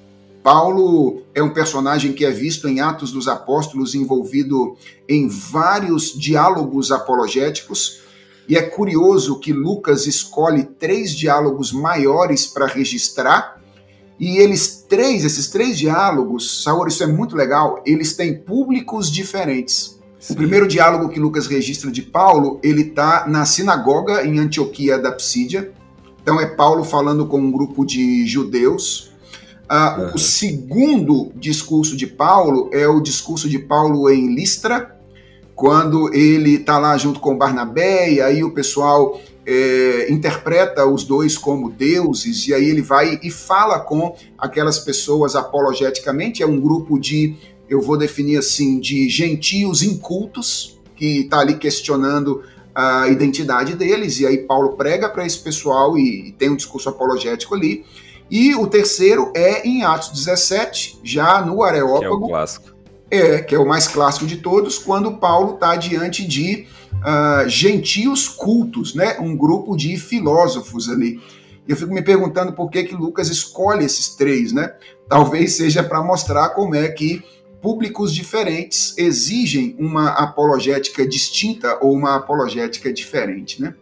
[0.44, 4.76] Paulo é um personagem que é visto em Atos dos Apóstolos envolvido
[5.08, 8.02] em vários diálogos apologéticos,
[8.48, 13.60] e é curioso que Lucas escolhe três diálogos maiores para registrar,
[14.18, 19.98] e eles três, esses três diálogos, Saúl, isso é muito legal, eles têm públicos diferentes.
[20.20, 20.32] Sim.
[20.32, 25.12] O primeiro diálogo que Lucas registra de Paulo, ele está na sinagoga em Antioquia da
[25.12, 25.72] Psídia.
[26.22, 29.12] Então é Paulo falando com um grupo de judeus.
[29.70, 30.14] Uh, uhum.
[30.14, 34.93] O segundo discurso de Paulo é o discurso de Paulo em Listra,
[35.54, 41.38] quando ele está lá junto com Barnabé, e aí o pessoal é, interpreta os dois
[41.38, 46.98] como deuses, e aí ele vai e fala com aquelas pessoas apologeticamente, é um grupo
[46.98, 47.36] de,
[47.68, 52.42] eu vou definir assim, de gentios incultos, que está ali questionando
[52.74, 56.88] a identidade deles, e aí Paulo prega para esse pessoal e, e tem um discurso
[56.88, 57.84] apologético ali.
[58.30, 62.00] E o terceiro é em Atos 17, já no Areópago.
[62.00, 62.73] Que é o clássico.
[63.14, 68.28] É, que é o mais clássico de todos, quando Paulo está diante de uh, gentios
[68.28, 69.18] cultos, né?
[69.20, 71.20] Um grupo de filósofos ali.
[71.66, 74.74] E eu fico me perguntando por que que Lucas escolhe esses três, né?
[75.08, 77.22] Talvez seja para mostrar como é que
[77.62, 83.74] públicos diferentes exigem uma apologética distinta ou uma apologética diferente, né?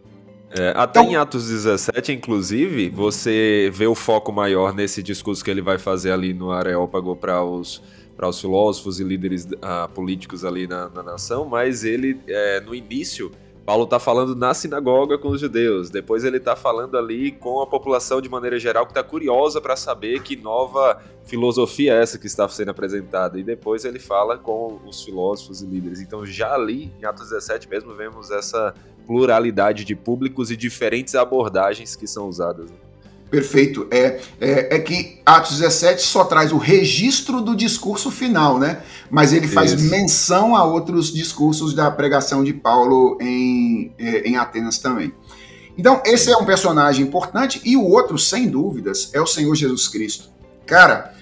[0.55, 5.49] É, até então, em Atos 17, inclusive, você vê o foco maior nesse discurso que
[5.49, 7.81] ele vai fazer ali no Areópago para os
[8.15, 12.75] para os filósofos e líderes uh, políticos ali na, na, nação, mas ele, é, no
[12.75, 13.31] início,
[13.65, 17.67] Paulo está falando na sinagoga com os judeus, depois ele está falando ali com a
[17.67, 22.27] população de maneira geral que está curiosa para saber que nova filosofia é essa que
[22.27, 26.01] está sendo apresentada, e depois ele fala com os filósofos e líderes.
[26.01, 28.73] Então, já ali em Atos 17 mesmo, vemos essa
[29.07, 32.69] pluralidade de públicos e diferentes abordagens que são usadas.
[32.69, 32.77] Né?
[33.33, 33.87] Perfeito.
[33.89, 38.83] É, é, é, que Atos 17 só traz o registro do discurso final, né?
[39.09, 39.89] Mas ele faz Isso.
[39.89, 45.11] menção a outros discursos da pregação de Paulo em, é, em Atenas também.
[45.75, 49.87] Então, esse é um personagem importante, e o outro, sem dúvidas, é o Senhor Jesus
[49.87, 50.29] Cristo.
[50.67, 51.15] Cara,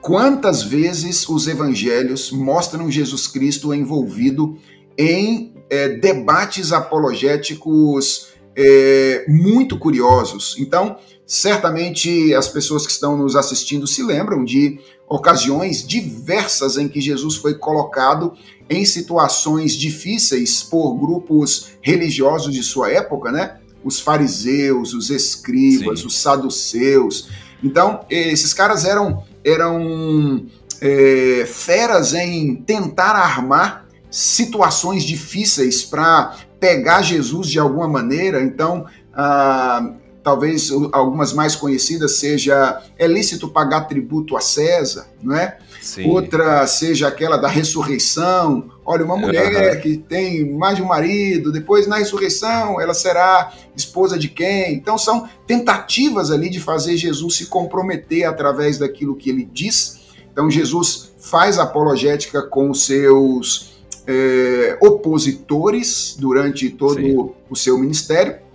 [0.00, 4.56] quantas vezes os evangelhos mostram Jesus Cristo envolvido
[4.96, 10.56] em é, debates apologéticos é, muito curiosos?
[10.58, 10.96] Então,
[11.30, 17.36] Certamente as pessoas que estão nos assistindo se lembram de ocasiões diversas em que Jesus
[17.36, 18.32] foi colocado
[18.68, 23.58] em situações difíceis por grupos religiosos de sua época, né?
[23.84, 26.06] Os fariseus, os escribas, Sim.
[26.08, 27.28] os saduceus.
[27.62, 30.46] Então, esses caras eram, eram
[30.80, 38.42] é, feras em tentar armar situações difíceis para pegar Jesus de alguma maneira.
[38.42, 45.58] Então, ah, talvez algumas mais conhecidas seja é lícito pagar tributo a César, não é?
[45.80, 46.10] Sim.
[46.10, 48.70] Outra seja aquela da ressurreição.
[48.84, 49.80] Olha, uma mulher uhum.
[49.80, 54.74] que tem mais de um marido, depois na ressurreição ela será esposa de quem?
[54.74, 60.00] Então são tentativas ali de fazer Jesus se comprometer através daquilo que ele diz.
[60.30, 67.30] Então Jesus faz apologética com os seus é, opositores durante todo Sim.
[67.48, 68.49] o seu ministério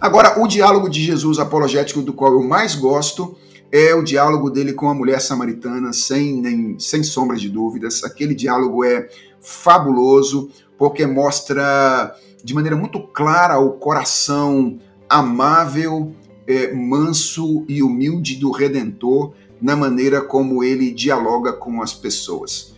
[0.00, 3.36] Agora, o diálogo de Jesus apologético do qual eu mais gosto
[3.70, 8.02] é o diálogo dele com a mulher samaritana, sem, nem, sem sombra de dúvidas.
[8.02, 9.08] Aquele diálogo é
[9.40, 16.14] fabuloso, porque mostra de maneira muito clara o coração amável,
[16.46, 22.74] é, manso e humilde do Redentor na maneira como ele dialoga com as pessoas.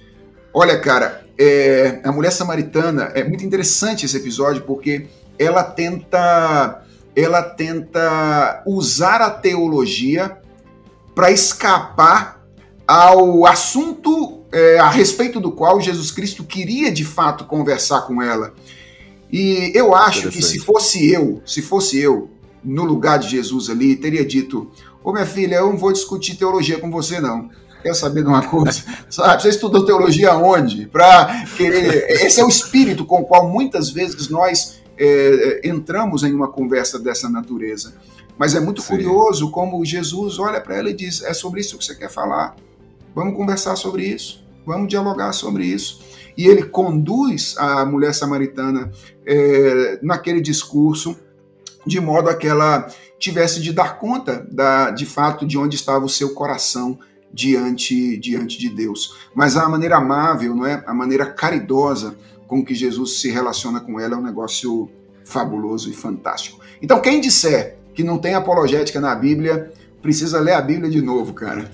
[0.52, 5.06] Olha, cara, é, a mulher samaritana é muito interessante esse episódio porque
[5.38, 6.82] ela tenta
[7.14, 10.38] ela tenta usar a teologia
[11.14, 12.42] para escapar
[12.86, 18.54] ao assunto é, a respeito do qual Jesus Cristo queria de fato conversar com ela.
[19.30, 22.30] E eu acho que se fosse eu, se fosse eu,
[22.62, 24.70] no lugar de Jesus ali, teria dito:
[25.02, 27.50] Ô minha filha, eu não vou discutir teologia com você, não.
[27.82, 28.84] Quer saber de uma coisa?
[29.10, 30.86] Sabe, você estudou teologia onde?
[30.86, 32.06] Para querer.
[32.10, 36.46] Esse é o espírito com o qual muitas vezes nós é, é, entramos em uma
[36.46, 37.94] conversa dessa natureza.
[38.38, 38.88] Mas é muito Sim.
[38.88, 42.54] curioso como Jesus olha para ela e diz: é sobre isso que você quer falar.
[43.14, 44.44] Vamos conversar sobre isso.
[44.64, 46.00] Vamos dialogar sobre isso.
[46.36, 48.92] E ele conduz a mulher samaritana
[49.26, 51.18] é, naquele discurso
[51.84, 52.86] de modo a que ela
[53.18, 56.96] tivesse de dar conta da, de fato de onde estava o seu coração
[57.32, 59.16] diante diante de Deus.
[59.34, 60.82] Mas a maneira amável, não é?
[60.86, 62.14] A maneira caridosa
[62.52, 64.90] com que Jesus se relaciona com ela é um negócio
[65.24, 66.60] fabuloso e fantástico.
[66.82, 71.32] Então, quem disser que não tem apologética na Bíblia, precisa ler a Bíblia de novo,
[71.32, 71.70] cara.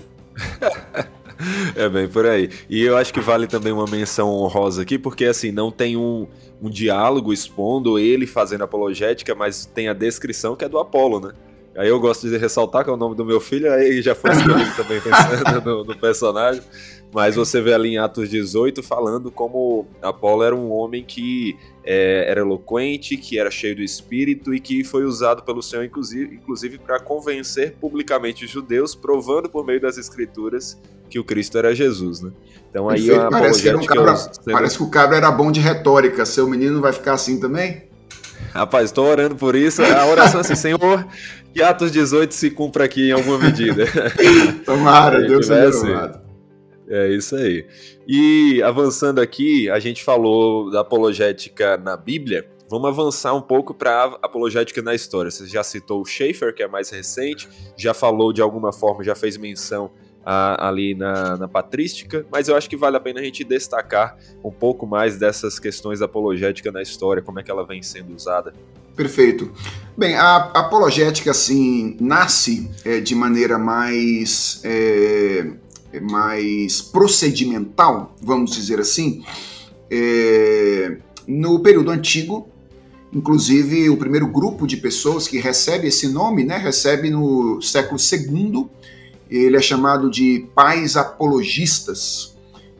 [1.75, 2.49] é bem por aí.
[2.69, 6.25] E eu acho que vale também uma menção honrosa aqui, porque assim, não tem um,
[6.61, 11.33] um diálogo expondo ele fazendo apologética, mas tem a descrição que é do Apolo, né?
[11.77, 14.31] Aí eu gosto de ressaltar que é o nome do meu filho, aí já foi
[14.35, 16.61] escolhido também pensando no, no, personagem.
[17.11, 22.25] Mas você vê ali em Atos 18 falando como Apolo era um homem que é,
[22.29, 26.77] era eloquente, que era cheio do espírito e que foi usado pelo Senhor, inclusive, inclusive
[26.77, 32.21] para convencer publicamente os judeus, provando por meio das escrituras que o Cristo era Jesus,
[32.21, 32.31] né?
[32.69, 36.23] Então aí parece, que, um cabra, parece que o cabra era bom de retórica.
[36.23, 37.89] Seu menino vai ficar assim também?
[38.53, 39.81] Rapaz, estou orando por isso.
[39.81, 41.07] A oração é assim, Senhor,
[41.51, 43.85] que Atos 18 se cumpra aqui em alguma medida.
[44.63, 46.28] Tomara, Deus seja
[46.89, 47.67] É isso aí.
[48.07, 52.49] E avançando aqui, a gente falou da apologética na Bíblia.
[52.67, 55.29] Vamos avançar um pouco para apologética na história.
[55.29, 57.47] Você já citou o Schaeffer, que é mais recente,
[57.77, 59.91] já falou de alguma forma, já fez menção
[60.25, 64.17] a, ali na, na patrística, mas eu acho que vale a pena a gente destacar
[64.43, 68.13] um pouco mais dessas questões da apologética na história, como é que ela vem sendo
[68.15, 68.53] usada.
[68.95, 69.51] Perfeito.
[69.97, 75.51] Bem, a apologética, assim, nasce é, de maneira mais, é,
[75.99, 79.23] mais procedimental, vamos dizer assim,
[79.89, 80.97] é,
[81.27, 82.47] no período antigo,
[83.11, 88.67] Inclusive, o primeiro grupo de pessoas que recebe esse nome, né, recebe no século II,
[89.29, 92.35] ele é chamado de pais apologistas.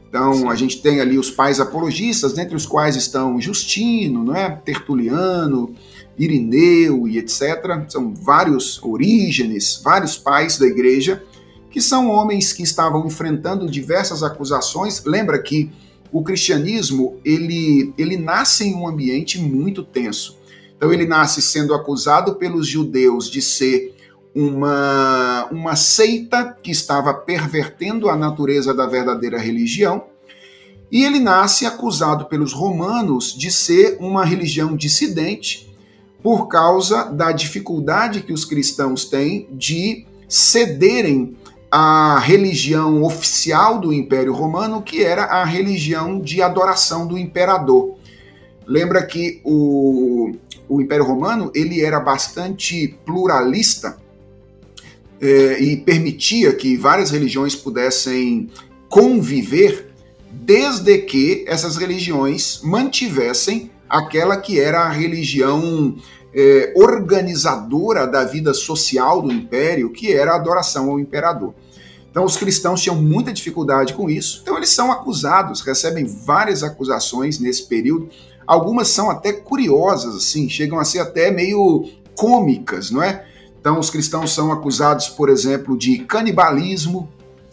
[0.08, 0.48] Então, Sim.
[0.48, 4.50] a gente tem ali os pais apologistas, dentre os quais estão Justino, não é?
[4.50, 5.76] Tertuliano,
[6.18, 7.42] Irineu e etc.
[7.88, 11.24] São vários Orígenes, vários pais da igreja,
[11.70, 15.04] que são homens que estavam enfrentando diversas acusações.
[15.06, 15.72] Lembra que
[16.12, 20.38] o cristianismo, ele, ele nasce em um ambiente muito tenso.
[20.76, 23.96] Então, ele nasce sendo acusado pelos judeus de ser
[24.34, 30.06] uma, uma seita que estava pervertendo a natureza da verdadeira religião,
[30.92, 35.70] e ele nasce acusado pelos romanos de ser uma religião dissidente
[36.24, 41.38] por causa da dificuldade que os cristãos têm de cederem
[41.72, 47.98] à religião oficial do Império Romano, que era a religião de adoração do imperador.
[48.66, 50.32] Lembra que o,
[50.68, 53.98] o Império Romano ele era bastante pluralista
[55.22, 58.50] é, e permitia que várias religiões pudessem
[58.88, 59.92] conviver,
[60.32, 65.96] desde que essas religiões mantivessem aquela que era a religião
[66.34, 71.54] é, organizadora da vida social do império, que era a adoração ao imperador.
[72.12, 77.40] Então, os cristãos tinham muita dificuldade com isso, então, eles são acusados, recebem várias acusações
[77.40, 78.10] nesse período.
[78.48, 83.26] Algumas são até curiosas, assim, chegam a ser até meio cômicas, não é?
[83.60, 87.08] Então, os cristãos são acusados, por exemplo, de canibalismo,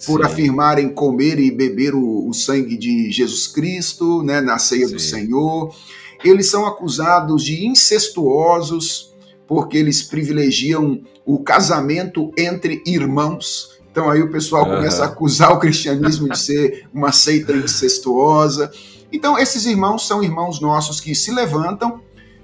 [0.05, 0.27] por Sim.
[0.27, 4.95] afirmarem comer e beber o, o, sangue de Jesus Cristo, né, na ceia Sim.
[4.95, 5.75] do Senhor.
[6.25, 9.15] Eles são acusados de incestuosos,
[9.47, 13.81] porque eles privilegiam o casamento entre irmãos.
[13.91, 14.77] Então aí o pessoal uhum.
[14.77, 18.71] começa a acusar o cristianismo de ser uma seita incestuosa.
[19.13, 22.01] Então esses irmãos são irmãos nossos que se levantam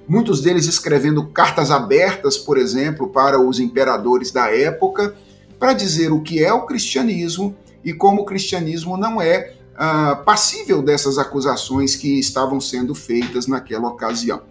[0.09, 5.15] muitos deles escrevendo cartas abertas, por exemplo, para os imperadores da época,
[5.59, 10.83] para dizer o que é o cristianismo e como o cristianismo não é uh, passível
[10.83, 14.43] dessas acusações que estavam sendo feitas naquela ocasião.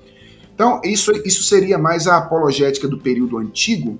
[0.53, 3.99] Então, isso, isso seria mais a apologética do período antigo,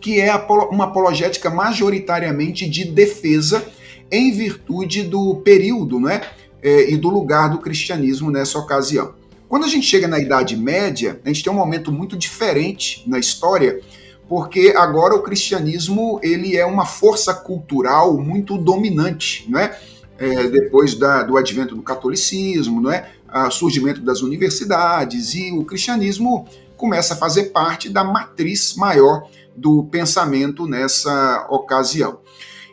[0.00, 0.34] que é
[0.70, 3.64] uma apologética majoritariamente de defesa
[4.10, 6.22] em virtude do período né,
[6.62, 9.14] e do lugar do cristianismo nessa ocasião.
[9.48, 13.18] Quando a gente chega na Idade Média, a gente tem um momento muito diferente na
[13.18, 13.80] história,
[14.28, 19.74] porque agora o cristianismo ele é uma força cultural muito dominante, né?
[20.18, 23.08] É, depois da, do advento do catolicismo, não é?
[23.46, 29.84] O surgimento das universidades e o cristianismo começa a fazer parte da matriz maior do
[29.84, 32.20] pensamento nessa ocasião.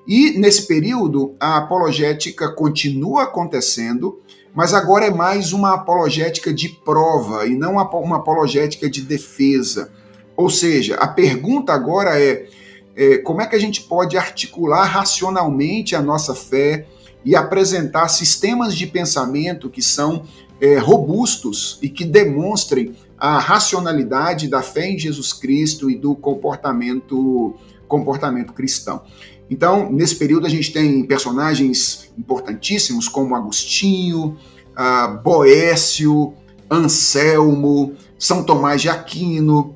[0.07, 4.21] E nesse período a apologética continua acontecendo,
[4.53, 9.91] mas agora é mais uma apologética de prova e não uma apologética de defesa.
[10.37, 12.47] Ou seja, a pergunta agora é,
[12.95, 16.87] é como é que a gente pode articular racionalmente a nossa fé
[17.25, 20.23] e apresentar sistemas de pensamento que são
[20.61, 27.55] é, robustos e que demonstrem a racionalidade da fé em Jesus Cristo e do comportamento
[27.87, 29.03] comportamento cristão.
[29.49, 34.37] Então, nesse período, a gente tem personagens importantíssimos como Agostinho,
[34.75, 36.33] uh, Boécio,
[36.69, 39.74] Anselmo, São Tomás de Aquino,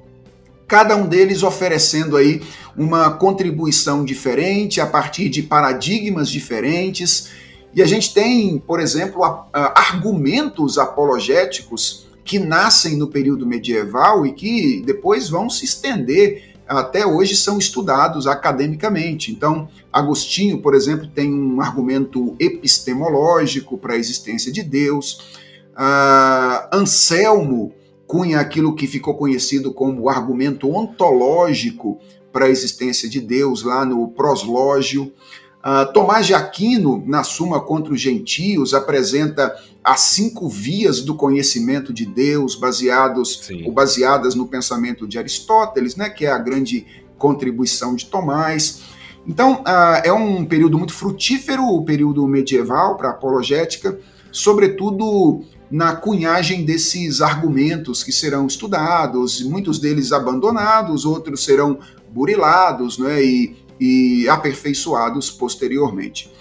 [0.69, 2.41] cada um deles oferecendo aí
[2.77, 7.29] uma contribuição diferente a partir de paradigmas diferentes.
[7.73, 14.83] E a gente tem, por exemplo, argumentos apologéticos que nascem no período medieval e que
[14.85, 19.31] depois vão se estender até hoje são estudados academicamente.
[19.31, 25.33] Então, Agostinho, por exemplo, tem um argumento epistemológico para a existência de Deus.
[25.73, 27.73] Uh, Anselmo
[28.09, 31.99] cunha aquilo que ficou conhecido como o argumento ontológico
[32.33, 35.13] para a existência de Deus, lá no Proslógio.
[35.59, 41.93] Uh, Tomás de Aquino, na Suma contra os Gentios, apresenta as cinco vias do conhecimento
[41.93, 43.67] de Deus, baseados Sim.
[43.67, 48.81] ou baseadas no pensamento de Aristóteles, né, que é a grande contribuição de Tomás.
[49.27, 53.99] Então, uh, é um período muito frutífero, o período medieval para a apologética,
[54.31, 61.79] sobretudo na cunhagem desses argumentos que serão estudados, muitos deles abandonados, outros serão
[62.11, 66.31] burilados né, e, e aperfeiçoados posteriormente.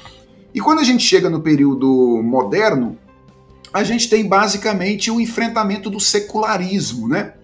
[0.55, 2.99] E quando a gente chega no período moderno,
[3.73, 7.35] a gente tem basicamente o enfrentamento do secularismo, né?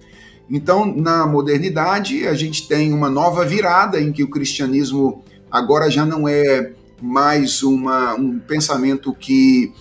[0.51, 6.05] Então, na modernidade, a gente tem uma nova virada em que o cristianismo agora já
[6.05, 9.73] não é mais uma, um pensamento que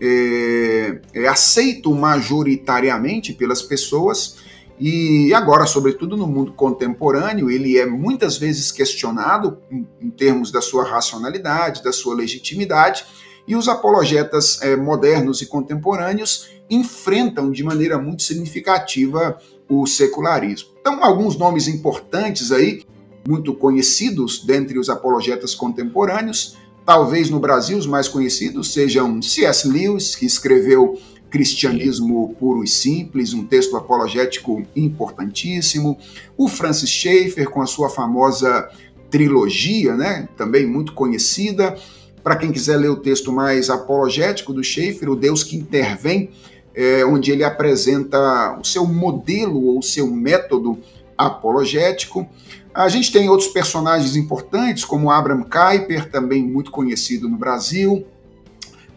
[0.00, 4.38] é, é aceito majoritariamente pelas pessoas
[4.80, 10.62] e agora, sobretudo no mundo contemporâneo, ele é muitas vezes questionado em, em termos da
[10.62, 13.04] sua racionalidade, da sua legitimidade,
[13.46, 19.38] e os apologetas é, modernos e contemporâneos enfrentam de maneira muito significativa
[19.68, 20.70] o secularismo.
[20.80, 22.82] Então, alguns nomes importantes aí,
[23.28, 26.56] muito conhecidos dentre os apologetas contemporâneos,
[26.90, 29.68] Talvez no Brasil os mais conhecidos sejam C.S.
[29.68, 30.98] Lewis, que escreveu
[31.30, 35.96] Cristianismo Puro e Simples, um texto apologético importantíssimo.
[36.36, 38.68] O Francis Schaeffer, com a sua famosa
[39.08, 41.76] trilogia, né, também muito conhecida.
[42.24, 46.30] Para quem quiser ler o texto mais apologético do Schaeffer, O Deus que Intervém,
[46.74, 50.76] é, onde ele apresenta o seu modelo ou o seu método
[51.16, 52.28] apologético.
[52.72, 58.06] A gente tem outros personagens importantes, como Abraham Kuyper, também muito conhecido no Brasil,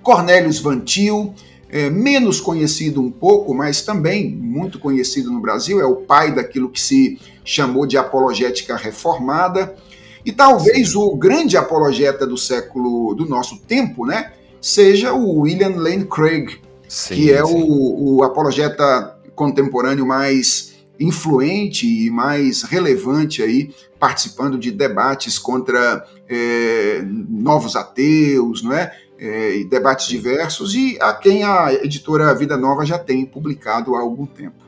[0.04, 1.34] Cornelius Vantil,
[1.70, 6.70] é, menos conhecido um pouco, mas também muito conhecido no Brasil, é o pai daquilo
[6.70, 9.76] que se chamou de apologética reformada.
[10.24, 16.06] E talvez o grande apologeta do século, do nosso tempo, né, seja o William Lane
[16.06, 24.58] Craig, sim, que é o, o apologeta contemporâneo mais influente e mais relevante aí, participando
[24.58, 28.96] de debates contra é, novos ateus, não é?
[29.18, 29.58] é?
[29.58, 34.26] e debates diversos, e a quem a editora Vida Nova já tem publicado há algum
[34.26, 34.64] tempo.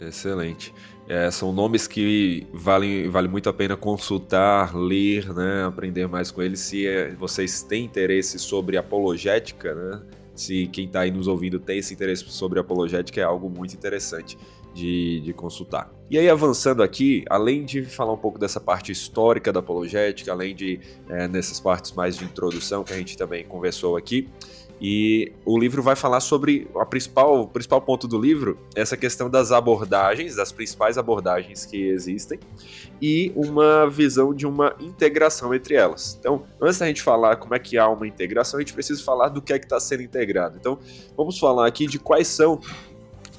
[0.00, 0.72] Excelente.
[1.08, 6.42] É, são nomes que valem, vale muito a pena consultar, ler, né, aprender mais com
[6.42, 6.60] eles.
[6.60, 10.02] Se é, vocês têm interesse sobre apologética, né,
[10.34, 14.36] se quem está aí nos ouvindo tem esse interesse sobre apologética, é algo muito interessante
[14.78, 15.90] de, de consultar.
[16.10, 20.54] E aí, avançando aqui, além de falar um pouco dessa parte histórica da apologética, além
[20.54, 24.28] de é, nessas partes mais de introdução que a gente também conversou aqui,
[24.80, 29.28] e o livro vai falar sobre a principal, o principal ponto do livro, essa questão
[29.28, 32.38] das abordagens, das principais abordagens que existem,
[33.02, 36.16] e uma visão de uma integração entre elas.
[36.20, 39.30] Então, antes da gente falar como é que há uma integração, a gente precisa falar
[39.30, 40.56] do que é que está sendo integrado.
[40.58, 40.78] Então,
[41.16, 42.60] vamos falar aqui de quais são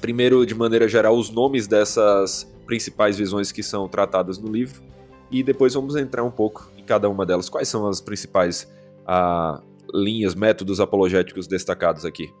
[0.00, 4.82] primeiro, de maneira geral, os nomes dessas principais visões que são tratadas no livro,
[5.30, 7.48] e depois vamos entrar um pouco em cada uma delas.
[7.48, 8.68] Quais são as principais
[9.06, 9.60] ah,
[9.94, 12.32] linhas, métodos apologéticos destacados aqui?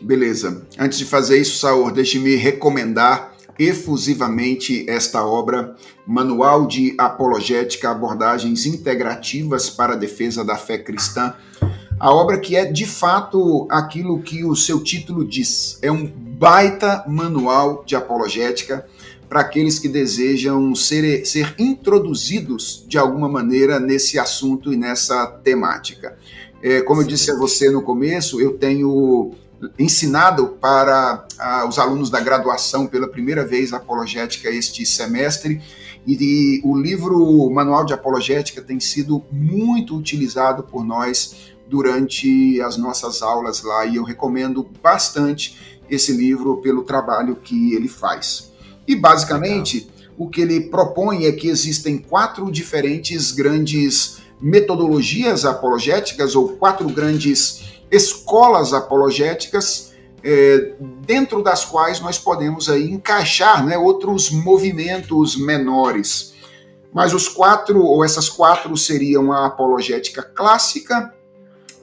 [0.00, 0.66] Beleza.
[0.78, 9.70] Antes de fazer isso, Saur, deixe-me recomendar efusivamente esta obra, Manual de Apologética Abordagens Integrativas
[9.70, 11.34] para a Defesa da Fé Cristã.
[11.98, 15.78] A obra que é de fato aquilo que o seu título diz.
[15.80, 18.84] É um baita manual de apologética
[19.28, 26.16] para aqueles que desejam ser, ser introduzidos de alguma maneira nesse assunto e nessa temática.
[26.62, 29.32] É, como eu disse a você no começo, eu tenho
[29.78, 35.60] ensinado para ah, os alunos da graduação pela primeira vez apologética este semestre
[36.06, 42.76] e, e o livro Manual de Apologética tem sido muito utilizado por nós durante as
[42.76, 48.52] nossas aulas lá e eu recomendo bastante esse livro pelo trabalho que ele faz.
[48.86, 50.14] E basicamente Legal.
[50.16, 57.64] o que ele propõe é que existem quatro diferentes grandes metodologias apologéticas ou quatro grandes
[57.90, 66.34] escolas apologéticas é, dentro das quais nós podemos aí encaixar né, outros movimentos menores.
[66.92, 71.12] Mas os quatro, ou essas quatro, seriam a apologética clássica,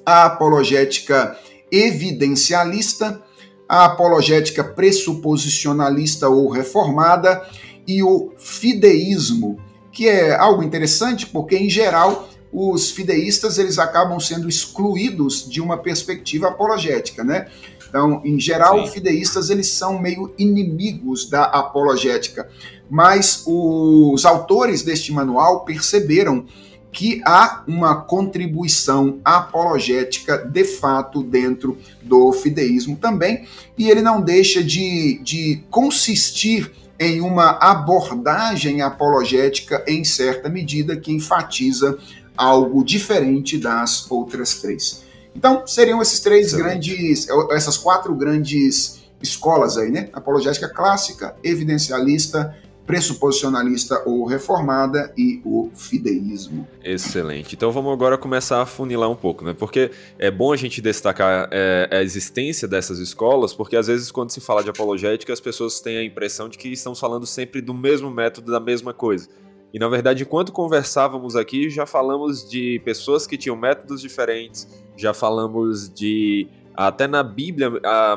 [0.05, 1.37] a apologética
[1.71, 3.21] evidencialista,
[3.67, 7.41] a apologética pressuposicionalista ou reformada
[7.87, 9.59] e o fideísmo,
[9.91, 15.77] que é algo interessante porque, em geral, os fideístas eles acabam sendo excluídos de uma
[15.77, 17.47] perspectiva apologética, né?
[17.87, 18.91] Então, em geral, Sim.
[18.91, 22.49] fideístas eles são meio inimigos da apologética,
[22.89, 26.45] mas os autores deste manual perceberam
[26.91, 33.45] que há uma contribuição apologética de fato dentro do fideísmo também,
[33.77, 41.11] e ele não deixa de, de consistir em uma abordagem apologética em certa medida que
[41.11, 41.97] enfatiza
[42.37, 45.03] algo diferente das outras três.
[45.35, 50.09] Então, seriam esses três grandes, essas quatro grandes escolas aí, né?
[50.13, 52.55] Apologética clássica, evidencialista,
[52.91, 56.67] pressuposicionalista ou reformada e o fideísmo.
[56.83, 57.55] Excelente.
[57.55, 59.55] Então vamos agora começar a funilar um pouco, né?
[59.57, 64.31] Porque é bom a gente destacar é, a existência dessas escolas, porque às vezes quando
[64.31, 67.73] se fala de apologética as pessoas têm a impressão de que estamos falando sempre do
[67.73, 69.29] mesmo método, da mesma coisa.
[69.73, 74.67] E na verdade, enquanto conversávamos aqui, já falamos de pessoas que tinham métodos diferentes,
[74.97, 77.71] já falamos de até na Bíblia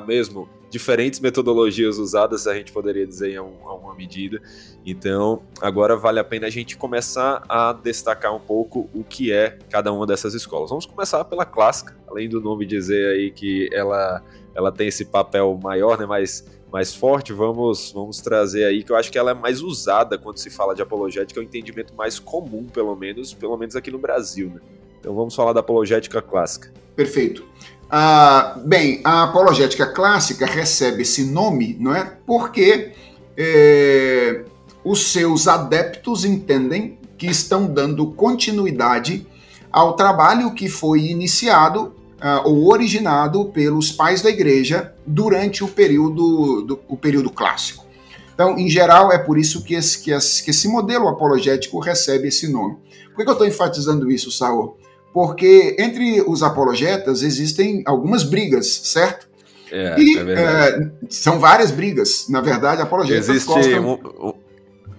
[0.05, 4.43] mesmo diferentes metodologias usadas, a gente poderia dizer em uma medida.
[4.85, 9.57] Então, agora vale a pena a gente começar a destacar um pouco o que é
[9.71, 10.71] cada uma dessas escolas.
[10.71, 14.21] Vamos começar pela clássica, além do nome dizer aí que ela,
[14.53, 18.97] ela tem esse papel maior, né, mais, mais forte, vamos, vamos trazer aí que eu
[18.97, 22.19] acho que ela é mais usada quando se fala de apologética, é o entendimento mais
[22.19, 24.61] comum, pelo menos, pelo menos aqui no Brasil, né?
[24.99, 26.73] Então vamos falar da apologética clássica.
[26.97, 27.45] Perfeito.
[27.91, 32.05] Ah, bem, a apologética clássica recebe esse nome, não é?
[32.27, 32.93] Porque
[33.37, 34.45] é,
[34.85, 39.27] os seus adeptos entendem que estão dando continuidade
[39.71, 46.63] ao trabalho que foi iniciado ah, ou originado pelos pais da igreja durante o período,
[46.63, 47.85] do, o período clássico.
[48.35, 52.29] Então, em geral, é por isso que esse, que esse, que esse modelo apologético recebe
[52.29, 52.77] esse nome.
[53.15, 54.77] Por que eu estou enfatizando isso, Saul?
[55.15, 59.29] Porque entre os apologetas existem algumas brigas, certo?
[59.71, 63.87] É, e, é é, são várias brigas, na verdade, apologetas Existe gostam...
[63.87, 64.33] um, um...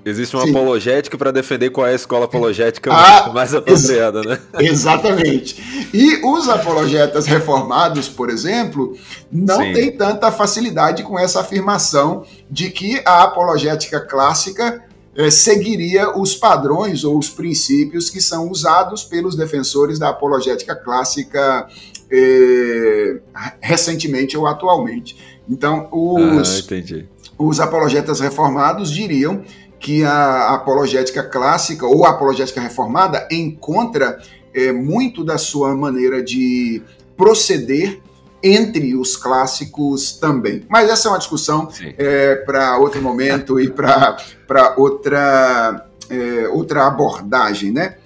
[0.06, 0.52] Existe um Sim.
[0.52, 4.40] apologético para defender qual é a escola apologética ah, mais apropriada, né?
[4.60, 5.90] Exatamente.
[5.92, 8.96] E os apologetas reformados, por exemplo,
[9.32, 9.74] não Sim.
[9.74, 14.84] têm tanta facilidade com essa afirmação de que a apologética clássica
[15.32, 21.68] seguiria os padrões ou os princípios que são usados pelos defensores da apologética clássica
[22.12, 23.20] eh,
[23.62, 25.18] recentemente ou atualmente.
[25.50, 27.04] Então, os, ah,
[27.38, 29.44] os apologetas reformados diriam
[29.80, 34.20] que a apologética clássica ou a apologética reformada encontra
[34.54, 36.82] eh, muito da sua maneira de
[37.16, 38.02] proceder
[38.46, 40.64] entre os clássicos também.
[40.70, 41.68] Mas essa é uma discussão
[41.98, 47.98] é, para outro momento e para outra, é, outra abordagem, né?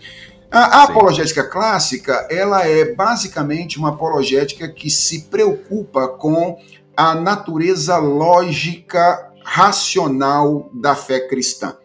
[0.50, 6.58] A, a apologética clássica, ela é basicamente uma apologética que se preocupa com
[6.96, 11.76] a natureza lógica racional da fé cristã.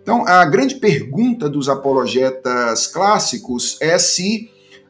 [0.00, 4.48] Então, a grande pergunta dos apologetas clássicos é se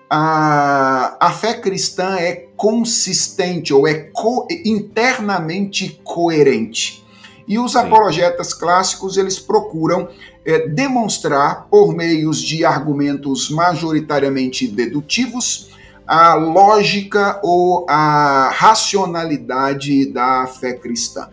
[0.09, 7.05] a, a fé cristã é consistente ou é co internamente coerente.
[7.47, 7.79] E os Sim.
[7.79, 10.09] apologetas clássicos eles procuram
[10.45, 15.71] é, demonstrar por meios de argumentos majoritariamente dedutivos
[16.07, 21.29] a lógica ou a racionalidade da fé cristã.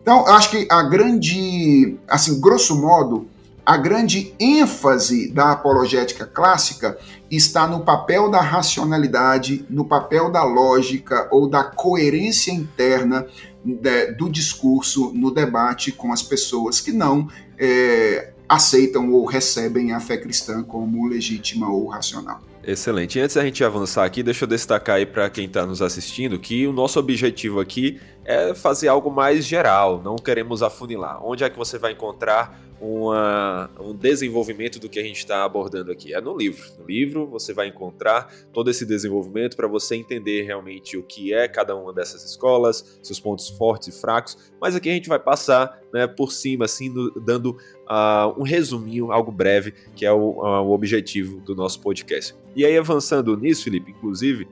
[0.00, 3.26] Então, acho que a grande, assim, grosso modo,
[3.66, 6.96] a grande ênfase da apologética clássica
[7.28, 13.26] está no papel da racionalidade, no papel da lógica ou da coerência interna
[13.64, 19.98] de, do discurso no debate com as pessoas que não é, aceitam ou recebem a
[19.98, 22.40] fé cristã como legítima ou racional.
[22.66, 23.16] Excelente.
[23.16, 26.36] E antes da gente avançar aqui, deixa eu destacar aí para quem está nos assistindo
[26.36, 31.24] que o nosso objetivo aqui é fazer algo mais geral, não queremos afunilar.
[31.24, 35.92] Onde é que você vai encontrar uma, um desenvolvimento do que a gente está abordando
[35.92, 36.12] aqui?
[36.12, 36.68] É no livro.
[36.76, 41.46] No livro você vai encontrar todo esse desenvolvimento para você entender realmente o que é
[41.46, 45.80] cada uma dessas escolas, seus pontos fortes e fracos, mas aqui a gente vai passar
[45.92, 47.56] né, por cima, assim, no, dando
[47.86, 52.34] uh, um resuminho, algo breve, que é o, uh, o, objetivo do nosso podcast.
[52.56, 54.48] E aí, avançando nisso, Felipe, inclusive,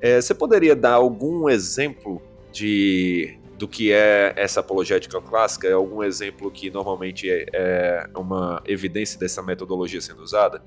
[0.00, 5.74] é, você poderia dar algum exemplo de do que é essa apologética clássica?
[5.74, 10.62] Algum exemplo que normalmente é, é uma evidência dessa metodologia sendo usada?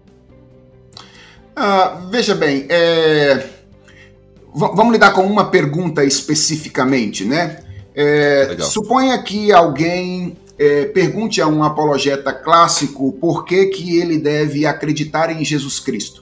[1.56, 3.48] Ah, veja bem, é...
[4.54, 7.64] vamos lidar com uma pergunta especificamente, né?
[7.96, 14.66] É, suponha que alguém é, pergunte a um apologeta clássico por que, que ele deve
[14.66, 16.21] acreditar em Jesus Cristo,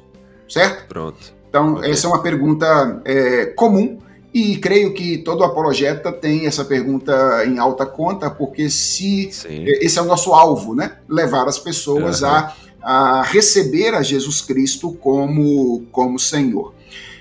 [0.49, 0.87] certo?
[0.87, 1.33] Pronto.
[1.49, 1.91] Então, okay.
[1.91, 3.99] essa é uma pergunta é, comum
[4.33, 9.65] e creio que todo apologeta tem essa pergunta em alta conta, porque se Sim.
[9.65, 10.97] esse é o nosso alvo, né?
[11.07, 12.27] Levar as pessoas uhum.
[12.27, 16.73] a, a receber a Jesus Cristo como, como Senhor.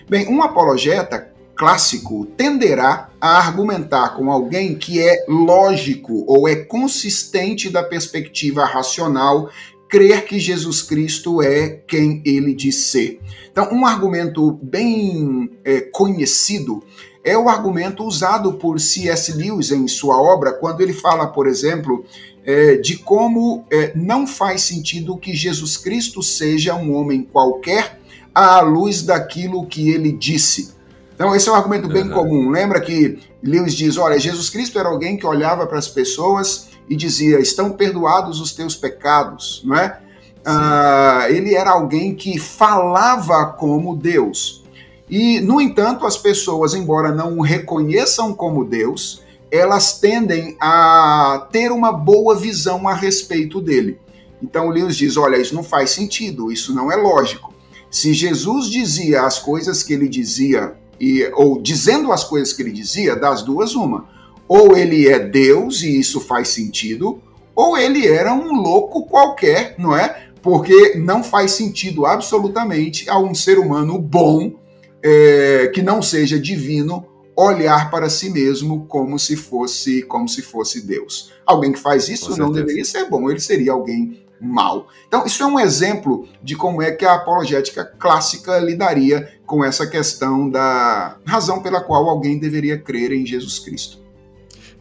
[0.08, 7.68] Bem, um apologeta clássico tenderá a argumentar com alguém que é lógico ou é consistente
[7.68, 9.50] da perspectiva racional
[9.88, 13.20] crer que Jesus Cristo é quem ele diz ser.
[13.50, 16.82] Então, um argumento bem é, conhecido
[17.24, 19.32] é o argumento usado por C.S.
[19.32, 22.04] Lewis em sua obra, quando ele fala, por exemplo,
[22.44, 28.00] é, de como é, não faz sentido que Jesus Cristo seja um homem qualquer
[28.34, 30.72] à luz daquilo que ele disse.
[31.14, 32.10] Então, esse é um argumento bem uhum.
[32.10, 32.50] comum.
[32.50, 36.96] Lembra que Lewis diz: olha, Jesus Cristo era alguém que olhava para as pessoas e
[36.96, 40.00] dizia: estão perdoados os teus pecados, não é?
[40.44, 44.64] Ah, ele era alguém que falava como Deus.
[45.10, 51.72] E, no entanto, as pessoas, embora não o reconheçam como Deus, elas tendem a ter
[51.72, 53.98] uma boa visão a respeito dele.
[54.42, 57.52] Então, Lewis diz: olha, isso não faz sentido, isso não é lógico.
[57.90, 62.72] Se Jesus dizia as coisas que ele dizia, e, ou dizendo as coisas que ele
[62.72, 64.06] dizia, das duas, uma
[64.48, 67.20] ou ele é Deus e isso faz sentido,
[67.54, 70.28] ou ele era um louco qualquer, não é?
[70.40, 74.52] Porque não faz sentido absolutamente a um ser humano bom,
[75.02, 80.84] é, que não seja divino, olhar para si mesmo como se fosse como se fosse
[80.84, 81.32] Deus.
[81.46, 84.88] Alguém que faz isso não deveria ser bom, ele seria alguém mal.
[85.06, 89.86] Então, isso é um exemplo de como é que a apologética clássica lidaria com essa
[89.86, 93.98] questão da razão pela qual alguém deveria crer em Jesus Cristo.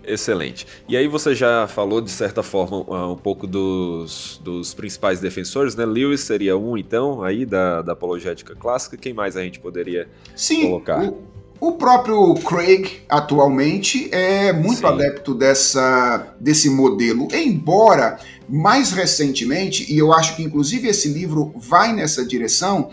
[0.07, 0.65] Excelente.
[0.87, 2.77] E aí você já falou, de certa forma,
[3.11, 5.85] um pouco dos, dos principais defensores, né?
[5.85, 8.95] Lewis seria um, então, aí, da, da apologética clássica.
[8.95, 11.03] Quem mais a gente poderia Sim, colocar?
[11.03, 11.17] O,
[11.59, 14.85] o próprio Craig, atualmente, é muito Sim.
[14.85, 21.91] adepto dessa, desse modelo, embora mais recentemente, e eu acho que inclusive esse livro vai
[21.91, 22.89] nessa direção,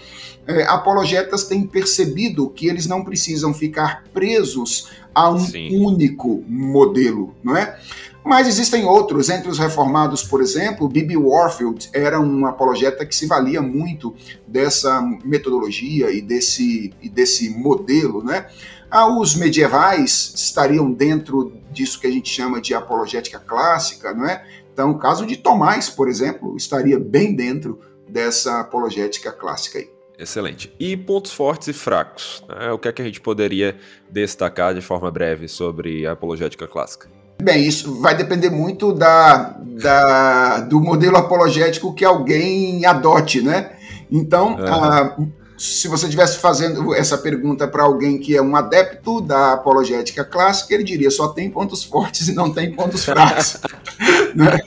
[0.69, 5.79] apologetas têm percebido que eles não precisam ficar presos a um Sim.
[5.79, 7.79] único modelo, não é?
[8.25, 11.17] Mas existem outros, entre os reformados, por exemplo, B.B.
[11.17, 14.15] Warfield era um apologeta que se valia muito
[14.47, 18.47] dessa metodologia e desse, e desse modelo, né?
[18.91, 24.43] Ah, os medievais estariam dentro disso que a gente chama de apologética clássica, não é?
[24.73, 27.79] Então, o caso de Tomás, por exemplo, estaria bem dentro
[28.09, 29.94] dessa apologética clássica aí.
[30.19, 30.73] Excelente.
[30.79, 32.43] E pontos fortes e fracos?
[32.49, 32.71] Né?
[32.71, 33.77] O que é que a gente poderia
[34.11, 37.09] destacar de forma breve sobre a apologética clássica?
[37.43, 43.73] Bem, isso vai depender muito da, da do modelo apologético que alguém adote, né?
[44.11, 44.65] Então, uhum.
[44.65, 45.17] a,
[45.59, 50.75] se você estivesse fazendo essa pergunta para alguém que é um adepto da apologética clássica,
[50.75, 53.59] ele diria só tem pontos fortes e não tem pontos fracos.
[54.35, 54.61] né?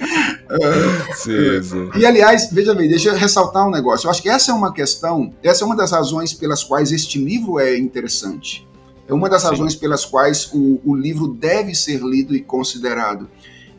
[1.15, 1.89] Sim, sim.
[1.95, 4.07] E aliás, veja bem, deixa eu ressaltar um negócio.
[4.07, 7.23] Eu acho que essa é uma questão, essa é uma das razões pelas quais este
[7.23, 8.67] livro é interessante.
[9.07, 9.49] É uma das sim.
[9.49, 13.29] razões pelas quais o, o livro deve ser lido e considerado.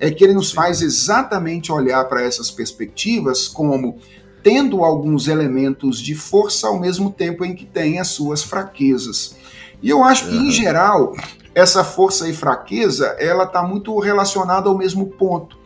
[0.01, 3.99] É que ele nos faz exatamente olhar para essas perspectivas como
[4.43, 9.37] tendo alguns elementos de força ao mesmo tempo em que tem as suas fraquezas.
[9.83, 11.15] E eu acho que, em geral,
[11.55, 15.59] essa força e fraqueza ela está muito relacionada ao mesmo ponto.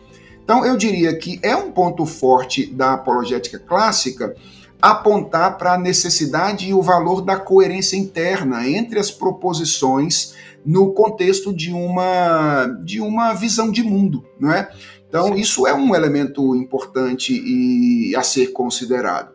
[0.44, 4.34] Então, eu diria que é um ponto forte da apologética clássica
[4.80, 10.34] apontar para a necessidade e o valor da coerência interna entre as proposições
[10.64, 14.68] no contexto de uma, de uma visão de mundo, não é?
[15.08, 19.32] Então, isso é um elemento importante e a ser considerado.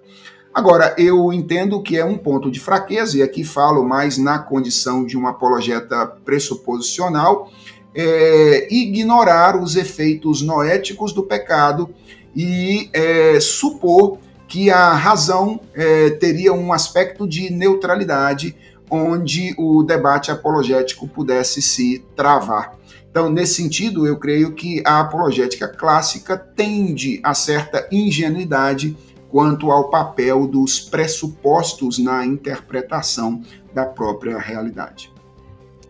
[0.54, 5.06] Agora, eu entendo que é um ponto de fraqueza, e aqui falo mais na condição
[5.06, 7.52] de um apologeta pressuposicional,
[7.98, 11.90] é, ignorar os efeitos noéticos do pecado
[12.36, 18.56] e é, supor que a razão é, teria um aspecto de neutralidade
[18.90, 22.78] onde o debate apologético pudesse se travar.
[23.10, 28.96] Então, nesse sentido, eu creio que a apologética clássica tende a certa ingenuidade
[29.30, 33.42] quanto ao papel dos pressupostos na interpretação
[33.74, 35.12] da própria realidade.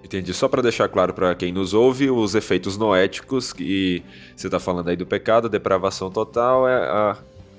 [0.08, 0.34] Entendi.
[0.34, 4.02] Só para deixar claro para quem nos ouve, os efeitos noéticos que
[4.36, 7.18] você está falando aí do pecado, depravação total, é a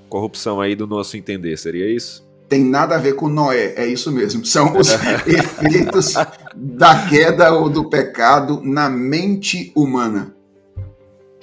[0.09, 2.27] corrupção aí do nosso entender, seria isso?
[2.49, 4.43] Tem nada a ver com Noé, é isso mesmo.
[4.43, 4.89] São os
[5.27, 6.15] efeitos
[6.55, 10.35] da queda ou do pecado na mente humana.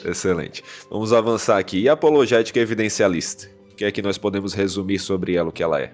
[0.05, 0.65] Excelente.
[0.91, 1.83] Vamos avançar aqui.
[1.83, 3.49] E a apologética evidencialista?
[3.71, 5.93] O que é que nós podemos resumir sobre ela, o que ela é?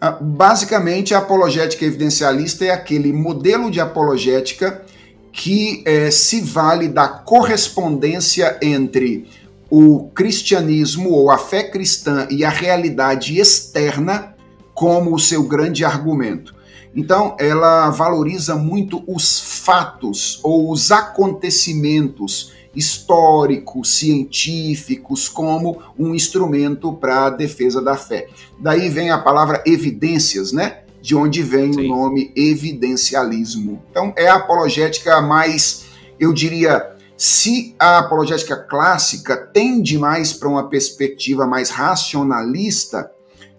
[0.00, 4.84] Ah, basicamente, a apologética evidencialista é aquele modelo de apologética
[5.32, 9.28] que é, se vale da correspondência entre
[9.70, 14.34] o cristianismo ou a fé cristã e a realidade externa
[14.74, 16.54] como o seu grande argumento.
[16.94, 27.26] Então, ela valoriza muito os fatos ou os acontecimentos históricos, científicos, como um instrumento para
[27.26, 28.28] a defesa da fé.
[28.58, 30.80] Daí vem a palavra evidências, né?
[31.00, 31.86] De onde vem Sim.
[31.86, 33.82] o nome evidencialismo.
[33.90, 35.86] Então, é a apologética mais,
[36.20, 43.10] eu diria, se a apologética clássica tende mais para uma perspectiva mais racionalista,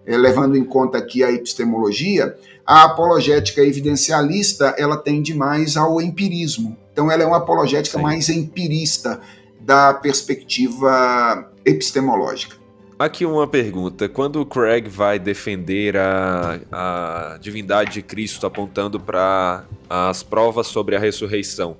[0.06, 6.76] é, levando em conta aqui a epistemologia, a apologética evidencialista ela tende mais ao empirismo.
[6.98, 8.02] Então ela é uma apologética Sim.
[8.02, 9.20] mais empirista
[9.60, 12.56] da perspectiva epistemológica.
[12.98, 14.08] Aqui uma pergunta.
[14.08, 20.96] Quando o Craig vai defender a, a divindade de Cristo apontando para as provas sobre
[20.96, 21.76] a ressurreição,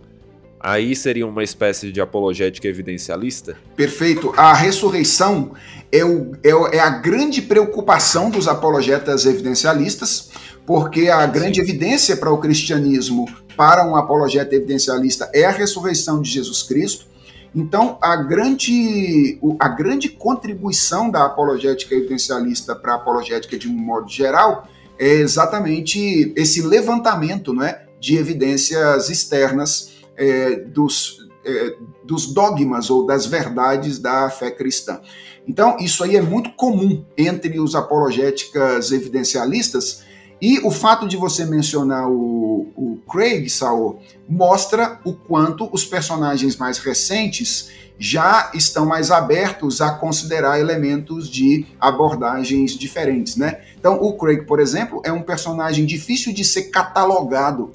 [0.60, 3.56] aí seria uma espécie de apologética evidencialista?
[3.74, 4.32] Perfeito.
[4.36, 5.50] A ressurreição
[5.90, 10.30] é, o, é, é a grande preocupação dos apologetas evidencialistas,
[10.64, 11.62] porque a grande Sim.
[11.62, 13.26] evidência para o cristianismo
[13.58, 17.06] para um apologeta evidencialista é a ressurreição de Jesus Cristo.
[17.52, 24.08] Então, a grande, a grande contribuição da apologética evidencialista para a apologética de um modo
[24.08, 32.90] geral é exatamente esse levantamento não é, de evidências externas é, dos, é, dos dogmas
[32.90, 35.00] ou das verdades da fé cristã.
[35.48, 40.04] Então, isso aí é muito comum entre os apologéticas evidencialistas,
[40.40, 46.56] e o fato de você mencionar o, o Craig, Saul, mostra o quanto os personagens
[46.56, 53.60] mais recentes já estão mais abertos a considerar elementos de abordagens diferentes, né?
[53.78, 57.72] Então, o Craig, por exemplo, é um personagem difícil de ser catalogado,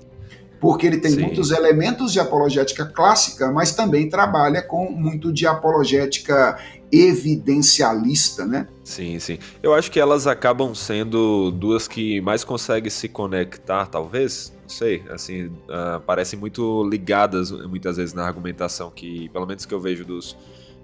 [0.61, 1.21] porque ele tem Sim.
[1.23, 6.57] muitos elementos de apologética clássica, mas também trabalha com muito de apologética
[6.93, 8.67] evidencialista, né?
[8.83, 9.39] Sim, sim.
[9.63, 14.53] Eu acho que elas acabam sendo duas que mais conseguem se conectar, talvez.
[14.61, 19.73] Não sei, assim, uh, parecem muito ligadas muitas vezes na argumentação que, pelo menos que
[19.73, 20.37] eu vejo dos,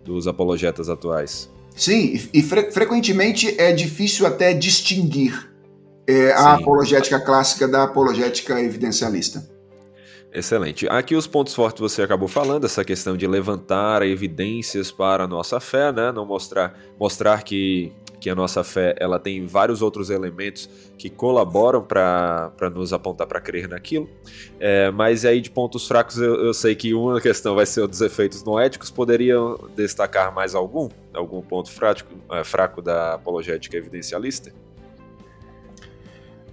[0.03, 1.49] dos apologetas atuais.
[1.75, 5.49] Sim, e fre frequentemente é difícil até distinguir
[6.07, 9.47] é, a apologética clássica da apologética evidencialista.
[10.31, 10.87] Excelente.
[10.89, 15.59] Aqui os pontos fortes você acabou falando, essa questão de levantar evidências para a nossa
[15.59, 16.11] fé, né?
[16.11, 20.69] Não mostrar, mostrar que, que a nossa fé ela tem vários outros elementos
[20.99, 24.07] que colaboram para nos apontar para crer naquilo.
[24.59, 28.01] É, mas aí de pontos fracos eu, eu, sei que uma questão vai ser dos
[28.01, 28.91] efeitos noéticos.
[28.91, 30.89] Poderiam destacar mais algum?
[31.11, 34.53] Algum ponto fraco, é, fraco da apologética evidencialista?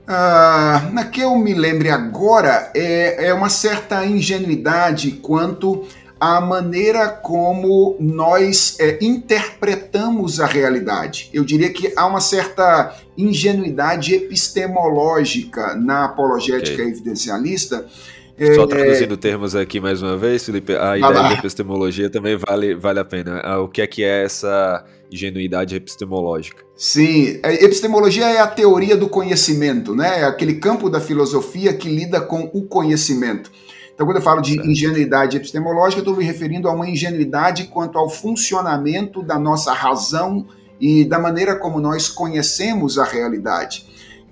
[0.09, 5.85] Ah, na que eu me lembre agora, é, é uma certa ingenuidade quanto
[6.19, 11.29] à maneira como nós é, interpretamos a realidade.
[11.33, 16.93] Eu diria que há uma certa ingenuidade epistemológica na apologética okay.
[16.93, 17.87] evidencialista.
[18.55, 22.75] Só é, traduzindo termos aqui mais uma vez, Felipe, a ideia da epistemologia também vale,
[22.75, 23.41] vale a pena.
[23.43, 26.63] Ah, o que é que é essa ingenuidade epistemológica?
[26.77, 30.21] Sim, a epistemologia é a teoria do conhecimento, né?
[30.21, 33.51] É aquele campo da filosofia que lida com o conhecimento.
[33.95, 34.69] Então, quando eu falo de certo.
[34.69, 40.47] ingenuidade epistemológica, eu estou me referindo a uma ingenuidade quanto ao funcionamento da nossa razão
[40.79, 43.87] e da maneira como nós conhecemos a realidade.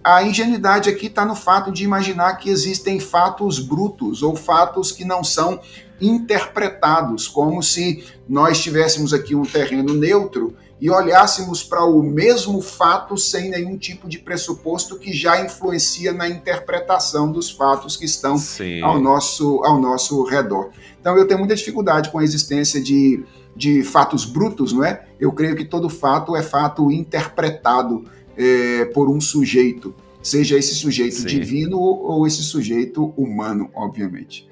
[0.04, 5.02] A ingenuidade aqui está no fato de imaginar que existem fatos brutos ou fatos que
[5.02, 5.58] não são
[5.98, 13.16] interpretados, como se nós tivéssemos aqui um terreno neutro e olhássemos para o mesmo fato
[13.16, 18.36] sem nenhum tipo de pressuposto que já influencia na interpretação dos fatos que estão
[18.82, 20.68] ao nosso, ao nosso redor.
[21.00, 23.24] Então eu tenho muita dificuldade com a existência de,
[23.56, 25.06] de fatos brutos, não é?
[25.18, 28.04] Eu creio que todo fato é fato interpretado
[28.36, 31.26] é, por um sujeito, seja esse sujeito Sim.
[31.26, 34.48] divino ou esse sujeito humano, obviamente.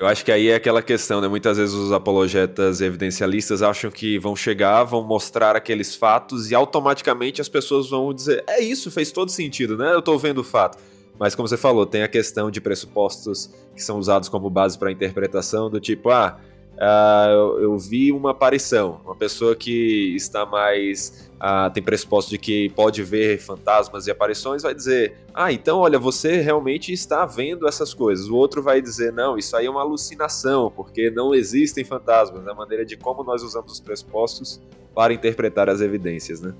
[0.00, 1.28] Eu acho que aí é aquela questão, né?
[1.28, 7.42] Muitas vezes os apologetas evidencialistas acham que vão chegar, vão mostrar aqueles fatos e automaticamente
[7.42, 9.92] as pessoas vão dizer: é isso, fez todo sentido, né?
[9.92, 10.78] Eu tô vendo o fato.
[11.18, 14.90] Mas como você falou, tem a questão de pressupostos que são usados como base para
[14.90, 16.40] interpretação do tipo, ah,
[16.74, 21.30] uh, eu, eu, vi uma aparição, uma pessoa que está mais.
[21.40, 25.98] Uh, tem pressuposto de que pode ver fantasmas e aparições, vai dizer: Ah, então olha,
[25.98, 28.28] você realmente está vendo essas coisas.
[28.28, 32.46] O outro vai dizer: Não, isso aí é uma alucinação, porque não existem fantasmas.
[32.46, 34.60] É a maneira de como nós usamos os pressupostos
[34.94, 36.54] para interpretar as evidências, né?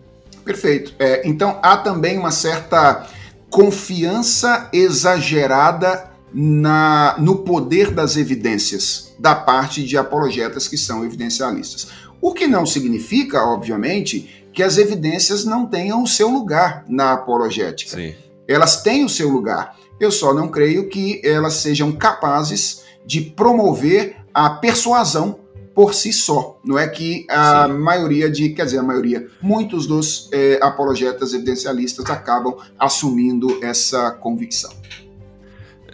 [0.44, 0.94] Perfeito.
[0.98, 3.06] É, então há também uma certa
[3.50, 11.88] confiança exagerada na, no poder das evidências da parte de apologetas que são evidencialistas.
[12.20, 17.96] O que não significa, obviamente, que as evidências não tenham o seu lugar na apologética.
[17.96, 18.14] Sim.
[18.46, 19.76] Elas têm o seu lugar.
[19.98, 25.38] Eu só não creio que elas sejam capazes de promover a persuasão
[25.74, 26.58] por si só.
[26.64, 27.74] Não é que a Sim.
[27.74, 34.70] maioria de, quer dizer, a maioria, muitos dos é, apologetas evidencialistas acabam assumindo essa convicção.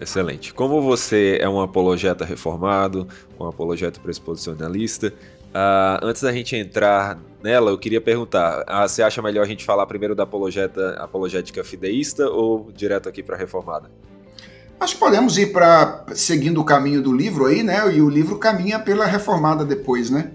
[0.00, 0.52] Excelente.
[0.52, 3.08] Como você é um apologeta reformado,
[3.40, 9.22] um apologeta pressuposicionalista, uh, antes da gente entrar nela, eu queria perguntar: uh, você acha
[9.22, 13.90] melhor a gente falar primeiro da apologeta, apologética fideísta ou direto aqui para a reformada?
[14.78, 17.90] Acho que podemos ir para seguindo o caminho do livro aí, né?
[17.94, 20.32] E o livro caminha pela reformada depois, né?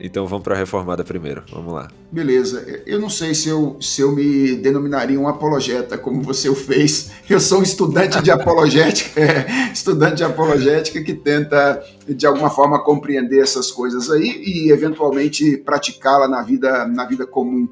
[0.00, 1.42] Então vamos para a reformada primeiro.
[1.50, 1.88] Vamos lá.
[2.10, 2.82] Beleza.
[2.86, 7.12] Eu não sei se eu, se eu me denominaria um apologeta, como você o fez.
[7.28, 12.82] Eu sou um estudante de apologética, é, estudante de apologética que tenta, de alguma forma,
[12.82, 17.68] compreender essas coisas aí e, eventualmente, praticá-la na vida, na vida comum.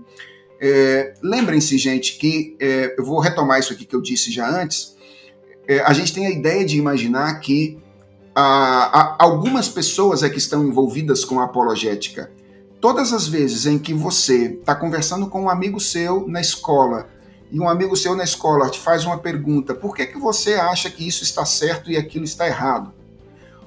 [0.61, 4.97] É, Lembrem-se, gente, que é, eu vou retomar isso aqui que eu disse já antes.
[5.67, 7.82] É, a gente tem a ideia de imaginar que
[8.35, 12.31] algumas pessoas é que estão envolvidas com a apologética.
[12.81, 17.09] Todas as vezes em que você está conversando com um amigo seu na escola
[17.51, 20.91] e um amigo seu na escola te faz uma pergunta, por que, que você acha
[20.91, 22.93] que isso está certo e aquilo está errado?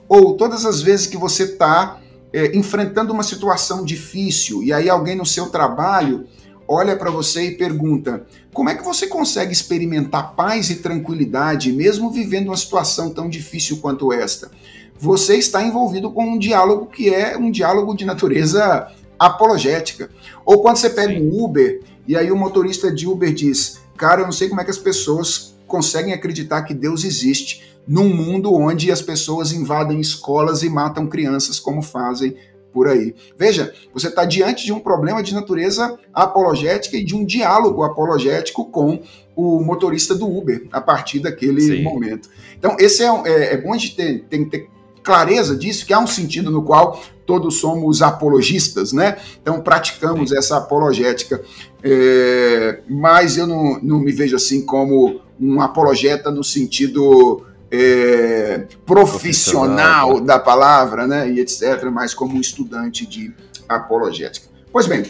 [0.10, 2.00] Ou todas as vezes que você está
[2.34, 6.28] é, enfrentando uma situação difícil e aí alguém no seu trabalho
[6.68, 12.12] olha para você e pergunta: como é que você consegue experimentar paz e tranquilidade mesmo
[12.12, 14.52] vivendo uma situação tão difícil quanto esta?
[14.98, 18.88] Você está envolvido com um diálogo que é um diálogo de natureza
[19.20, 20.10] apologética.
[20.46, 24.26] Ou quando você pega um Uber e aí o motorista de Uber diz: Cara, eu
[24.26, 28.92] não sei como é que as pessoas conseguem acreditar que Deus existe num mundo onde
[28.92, 32.36] as pessoas invadem escolas e matam crianças como fazem
[32.76, 33.16] por aí.
[33.38, 38.66] Veja, você está diante de um problema de natureza apologética e de um diálogo apologético
[38.66, 39.02] com
[39.34, 41.84] o motorista do Uber a partir daquele Sim.
[41.84, 42.30] momento.
[42.60, 44.70] Então, esse é, é, é bom a gente ter, tem que ter
[45.02, 49.18] clareza disso, que há um sentido no qual todos somos apologistas, né?
[49.42, 50.38] Então praticamos Sim.
[50.38, 51.42] essa apologética.
[51.82, 60.10] É, mas eu não, não me vejo assim como um apologeta no sentido é, profissional,
[60.10, 63.34] profissional da palavra, né, e etc., mas como um estudante de
[63.68, 64.48] apologética.
[64.72, 65.06] Pois bem,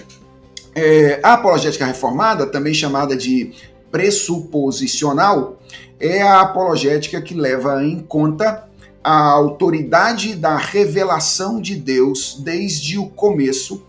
[0.73, 3.53] é, a apologética reformada, também chamada de
[3.91, 5.59] pressuposicional,
[5.99, 8.67] é a apologética que leva em conta
[9.03, 13.85] a autoridade da revelação de Deus desde o começo,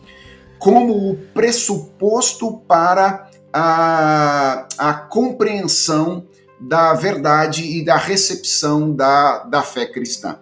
[0.58, 6.26] como o pressuposto para a, a compreensão
[6.58, 10.38] da verdade e da recepção da, da fé cristã.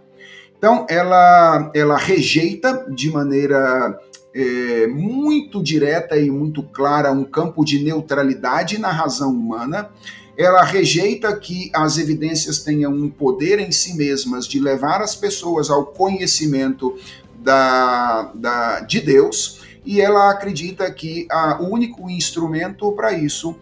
[0.57, 3.99] Então, ela, ela rejeita de maneira
[4.35, 9.91] é, muito direta e muito clara um campo de neutralidade na razão humana.
[10.37, 15.71] Ela rejeita que as evidências tenham um poder em si mesmas de levar as pessoas
[15.71, 16.97] ao conhecimento
[17.37, 23.55] da, da, de Deus, e ela acredita que a, o único instrumento para isso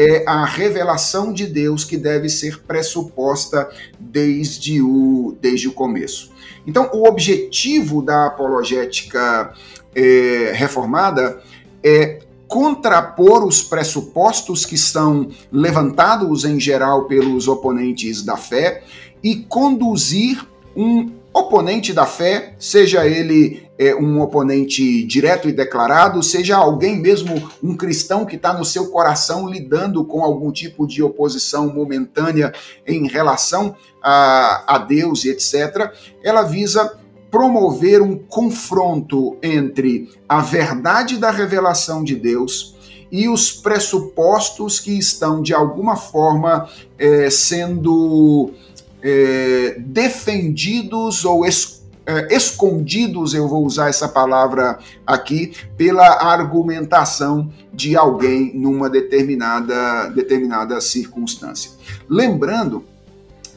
[0.00, 6.32] é a revelação de Deus que deve ser pressuposta desde o, desde o começo.
[6.66, 9.52] Então, o objetivo da apologética
[9.94, 11.42] é, reformada
[11.84, 18.82] é contrapor os pressupostos que são levantados em geral pelos oponentes da fé
[19.22, 26.54] e conduzir um oponente da fé, seja ele é, um oponente direto e declarado, seja
[26.54, 31.72] alguém mesmo, um cristão que está no seu coração lidando com algum tipo de oposição
[31.72, 32.52] momentânea
[32.86, 35.90] em relação a, a Deus e etc.,
[36.22, 36.94] ela visa
[37.30, 42.76] promover um confronto entre a verdade da revelação de Deus
[43.10, 46.68] e os pressupostos que estão, de alguma forma,
[46.98, 48.50] é, sendo
[49.02, 51.46] é, defendidos ou
[52.10, 60.80] é, escondidos, eu vou usar essa palavra aqui, pela argumentação de alguém numa determinada, determinada
[60.80, 61.70] circunstância.
[62.08, 62.84] Lembrando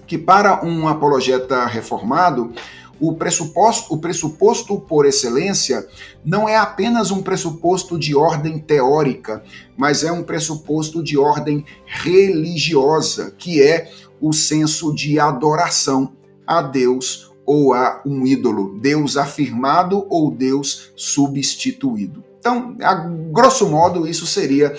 [0.05, 2.53] que para um apologeta reformado,
[2.99, 5.85] o pressuposto, o pressuposto por excelência
[6.23, 9.43] não é apenas um pressuposto de ordem teórica,
[9.75, 13.91] mas é um pressuposto de ordem religiosa, que é
[14.21, 16.13] o senso de adoração
[16.45, 22.23] a Deus ou a um ídolo, Deus afirmado ou Deus substituído.
[22.39, 22.93] Então, a
[23.31, 24.75] grosso modo, isso seria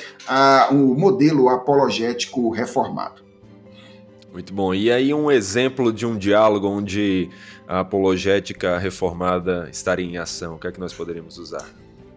[0.71, 3.23] o um modelo apologético reformado.
[4.33, 4.75] Muito bom.
[4.75, 7.31] E aí, um exemplo de um diálogo onde
[7.67, 10.57] a apologética reformada estaria em ação?
[10.57, 11.65] O que é que nós poderíamos usar?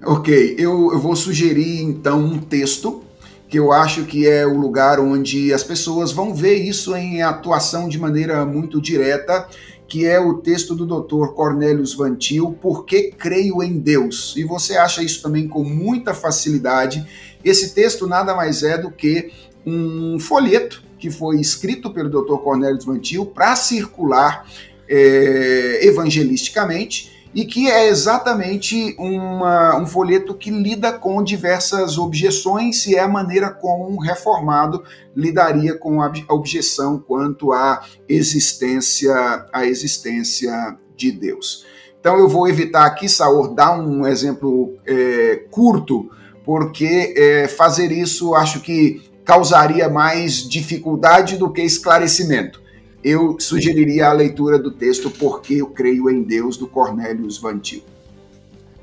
[0.03, 3.03] Ok, eu, eu vou sugerir então um texto
[3.49, 7.87] que eu acho que é o lugar onde as pessoas vão ver isso em atuação
[7.87, 9.47] de maneira muito direta,
[9.87, 11.33] que é o texto do Dr.
[11.33, 14.35] Cornelius Vantil, Por que creio em Deus?
[14.35, 17.05] E você acha isso também com muita facilidade.
[17.43, 19.31] Esse texto nada mais é do que
[19.65, 22.37] um folheto que foi escrito pelo Dr.
[22.37, 24.45] Cornelius Vantil para circular
[24.89, 32.95] é, evangelisticamente e que é exatamente uma, um folheto que lida com diversas objeções e
[32.95, 34.83] é a maneira como um reformado
[35.15, 39.13] lidaria com a objeção quanto à existência,
[39.53, 40.51] à existência
[40.95, 41.63] de Deus.
[41.99, 46.09] Então eu vou evitar aqui, Saor, dar um exemplo é, curto,
[46.43, 52.65] porque é, fazer isso acho que causaria mais dificuldade do que esclarecimento
[53.07, 57.81] eu sugeriria a leitura do texto Porque Eu Creio em Deus, do Cornélios Vantil.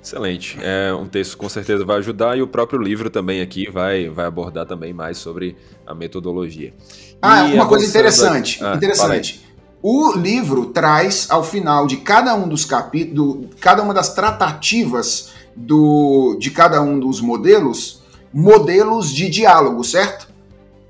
[0.02, 0.58] Excelente.
[0.60, 4.08] É um texto que com certeza vai ajudar e o próprio livro também aqui vai,
[4.08, 5.56] vai abordar também mais sobre
[5.86, 6.74] a metodologia.
[7.20, 8.72] Ah, e uma coisa interessante, a...
[8.72, 9.44] ah, interessante.
[9.82, 16.36] O livro traz ao final de cada um dos capítulos, cada uma das tratativas do,
[16.38, 18.02] de cada um dos modelos,
[18.32, 20.23] modelos de diálogo, certo?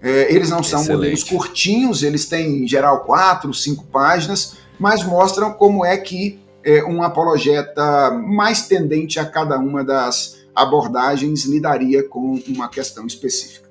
[0.05, 0.99] É, eles não são Excelente.
[0.99, 6.85] modelos curtinhos, eles têm em geral quatro, cinco páginas, mas mostram como é que é,
[6.85, 13.65] um apologeta mais tendente a cada uma das abordagens lidaria com uma questão específica.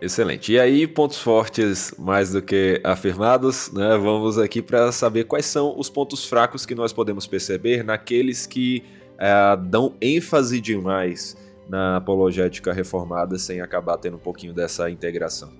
[0.00, 0.52] Excelente.
[0.52, 3.98] E aí, pontos fortes mais do que afirmados, né?
[3.98, 8.84] Vamos aqui para saber quais são os pontos fracos que nós podemos perceber naqueles que
[9.18, 11.36] é, dão ênfase demais
[11.68, 15.50] na apologética reformada sem acabar tendo um pouquinho dessa integração.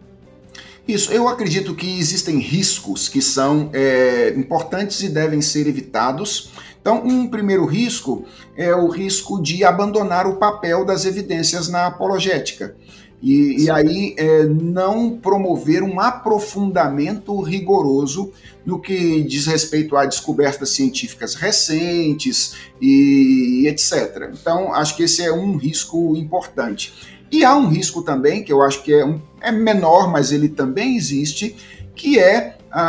[0.86, 6.50] Isso, eu acredito que existem riscos que são é, importantes e devem ser evitados.
[6.80, 8.24] Então, um primeiro risco
[8.56, 12.74] é o risco de abandonar o papel das evidências na apologética.
[13.22, 18.32] E, e aí é, não promover um aprofundamento rigoroso
[18.66, 24.30] no que diz respeito a descobertas científicas recentes e, e etc.
[24.32, 26.92] Então, acho que esse é um risco importante.
[27.30, 30.48] E há um risco também, que eu acho que é, um, é menor, mas ele
[30.48, 31.56] também existe,
[31.94, 32.80] que é a,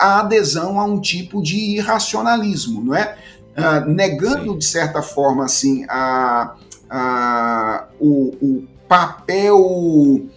[0.00, 3.16] a adesão a um tipo de irracionalismo, não é?
[3.54, 4.58] Ah, negando, Sim.
[4.58, 6.54] de certa forma, assim, a,
[6.88, 10.28] a, o, o papel,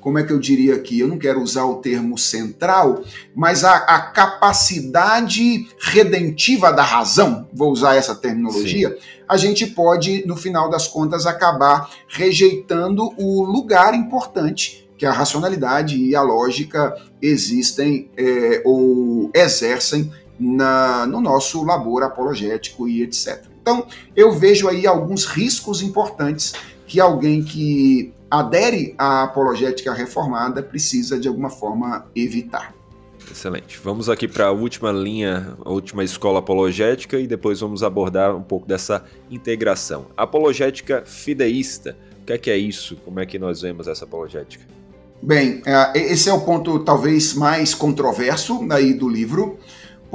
[0.00, 1.00] como é que eu diria aqui?
[1.00, 3.02] Eu não quero usar o termo central,
[3.34, 8.96] mas a, a capacidade redentiva da razão, vou usar essa terminologia, Sim.
[9.28, 15.96] a gente pode, no final das contas, acabar rejeitando o lugar importante que a racionalidade
[15.96, 23.44] e a lógica existem é, ou exercem na, no nosso labor apologético e etc.
[23.60, 26.52] Então, eu vejo aí alguns riscos importantes
[26.94, 32.72] que alguém que adere à apologética reformada precisa de alguma forma evitar.
[33.28, 33.80] Excelente.
[33.82, 38.44] Vamos aqui para a última linha, a última escola apologética e depois vamos abordar um
[38.44, 40.06] pouco dessa integração.
[40.16, 41.96] Apologética fideísta.
[42.22, 42.94] O que é que é isso?
[43.04, 44.64] Como é que nós vemos essa apologética?
[45.20, 49.58] Bem, é, esse é o ponto talvez mais controverso aí do livro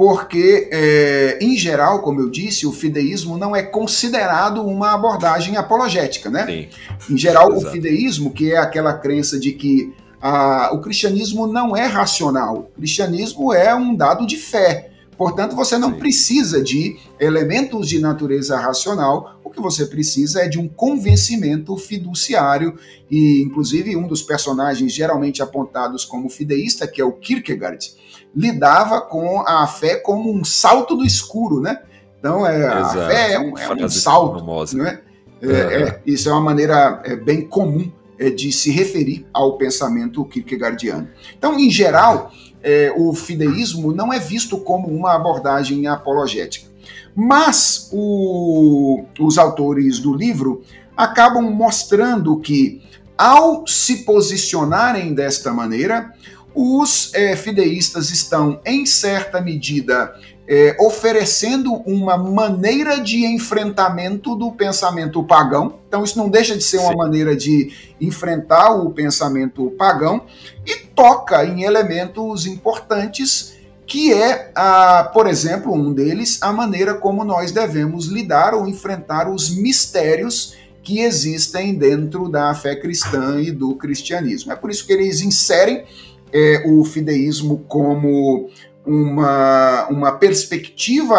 [0.00, 6.30] porque, é, em geral, como eu disse, o fideísmo não é considerado uma abordagem apologética,
[6.30, 6.46] né?
[6.46, 7.12] Sim.
[7.12, 7.66] Em geral, Exato.
[7.66, 12.78] o fideísmo, que é aquela crença de que a, o cristianismo não é racional, o
[12.78, 14.89] cristianismo é um dado de fé.
[15.20, 15.98] Portanto, você não Sim.
[15.98, 22.78] precisa de elementos de natureza racional, o que você precisa é de um convencimento fiduciário,
[23.10, 27.92] e inclusive um dos personagens geralmente apontados como fideísta, que é o Kierkegaard,
[28.34, 31.82] lidava com a fé como um salto do escuro, né?
[32.18, 35.02] Então, é, a fé é um, é um salto, não é?
[35.42, 40.24] É, é, isso é uma maneira é, bem comum é, de se referir ao pensamento
[40.24, 41.10] kierkegaardiano.
[41.36, 42.32] Então, em geral,
[42.62, 46.68] é, o fideísmo não é visto como uma abordagem apologética.
[47.14, 50.62] Mas o, os autores do livro
[50.96, 52.82] acabam mostrando que,
[53.16, 56.12] ao se posicionarem desta maneira,
[56.54, 60.14] os é, fideístas estão, em certa medida,
[60.52, 65.78] é, oferecendo uma maneira de enfrentamento do pensamento pagão.
[65.86, 66.96] Então, isso não deixa de ser uma Sim.
[66.96, 67.70] maneira de
[68.00, 70.22] enfrentar o pensamento pagão
[70.66, 77.22] e toca em elementos importantes, que é, a, por exemplo, um deles, a maneira como
[77.22, 83.76] nós devemos lidar ou enfrentar os mistérios que existem dentro da fé cristã e do
[83.76, 84.50] cristianismo.
[84.50, 85.84] É por isso que eles inserem
[86.32, 88.50] é, o fideísmo como
[88.86, 91.16] uma, uma perspectiva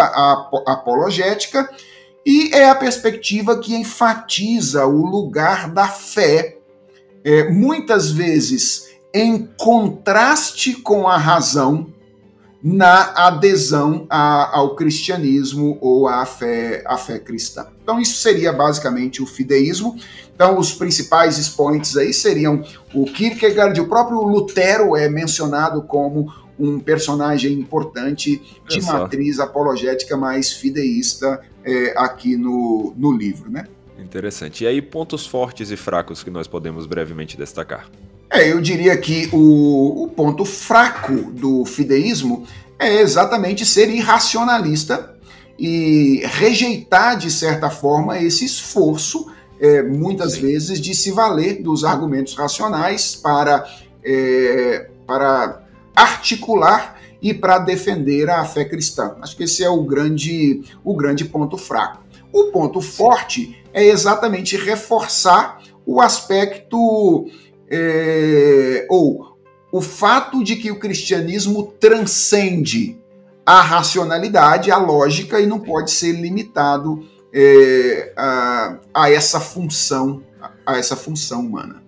[0.65, 1.69] apologética
[2.25, 6.57] e é a perspectiva que enfatiza o lugar da fé,
[7.23, 11.91] é, muitas vezes em contraste com a razão
[12.63, 17.67] na adesão a, ao cristianismo ou à fé, à fé cristã.
[17.81, 19.95] Então, isso seria basicamente o fideísmo.
[20.33, 26.31] Então, os principais expoentes aí seriam o Kierkegaard, o próprio Lutero é mencionado como
[26.61, 33.65] um personagem importante de é matriz apologética mais fideísta é, aqui no, no livro, né?
[33.97, 34.63] Interessante.
[34.63, 37.89] E aí, pontos fortes e fracos que nós podemos brevemente destacar?
[38.29, 42.45] É, eu diria que o, o ponto fraco do fideísmo
[42.79, 45.15] é exatamente ser irracionalista
[45.59, 50.41] e rejeitar, de certa forma, esse esforço, é, muitas Sim.
[50.41, 53.63] vezes, de se valer dos argumentos racionais para,
[54.03, 55.61] é, para
[55.95, 59.15] articular e para defender a fé cristã.
[59.21, 62.03] Acho que esse é o grande, o grande ponto fraco.
[62.33, 67.25] O ponto forte é exatamente reforçar o aspecto
[67.69, 69.37] é, ou
[69.71, 72.99] o fato de que o cristianismo transcende
[73.45, 80.23] a racionalidade, a lógica e não pode ser limitado é, a, a essa função,
[80.65, 81.80] a essa função humana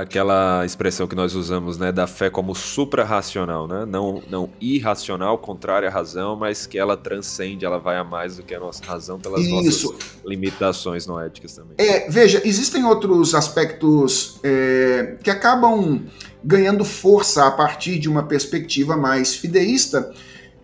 [0.00, 3.84] aquela expressão que nós usamos, né, da fé como suprarracional, né?
[3.84, 8.44] Não, não irracional, contrária à razão, mas que ela transcende, ela vai a mais do
[8.44, 9.88] que a nossa razão pelas Isso.
[9.90, 11.74] nossas limitações não éticas também.
[11.78, 16.04] É, veja, existem outros aspectos é, que acabam
[16.44, 20.12] ganhando força a partir de uma perspectiva mais fideísta,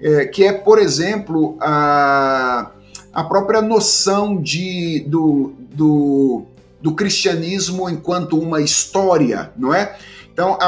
[0.01, 2.71] é, que é, por exemplo, a,
[3.13, 6.47] a própria noção de, do, do
[6.85, 9.97] do cristianismo enquanto uma história, não é?
[10.31, 10.59] Então,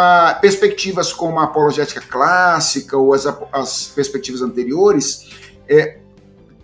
[0.40, 5.28] perspectivas como a apologética clássica ou as, as perspectivas anteriores
[5.68, 5.98] é,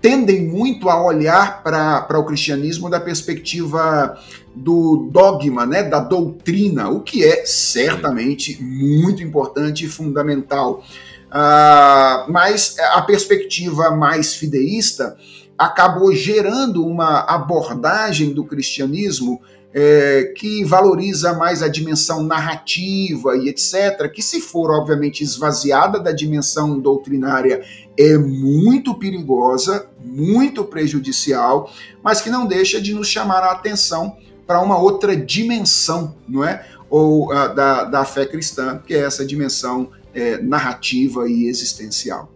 [0.00, 4.18] tendem muito a olhar para o cristianismo da perspectiva
[4.54, 10.82] do dogma, né, da doutrina, o que é certamente muito importante e fundamental.
[11.28, 15.14] Uh, mas a perspectiva mais fideísta
[15.62, 19.40] acabou gerando uma abordagem do cristianismo
[19.72, 26.10] é, que valoriza mais a dimensão narrativa e etc., que, se for obviamente esvaziada da
[26.10, 27.62] dimensão doutrinária,
[27.96, 31.70] é muito perigosa, muito prejudicial,
[32.02, 36.66] mas que não deixa de nos chamar a atenção para uma outra dimensão, não é?
[36.90, 42.31] Ou uh, da, da fé cristã, que é essa dimensão é, narrativa e existencial.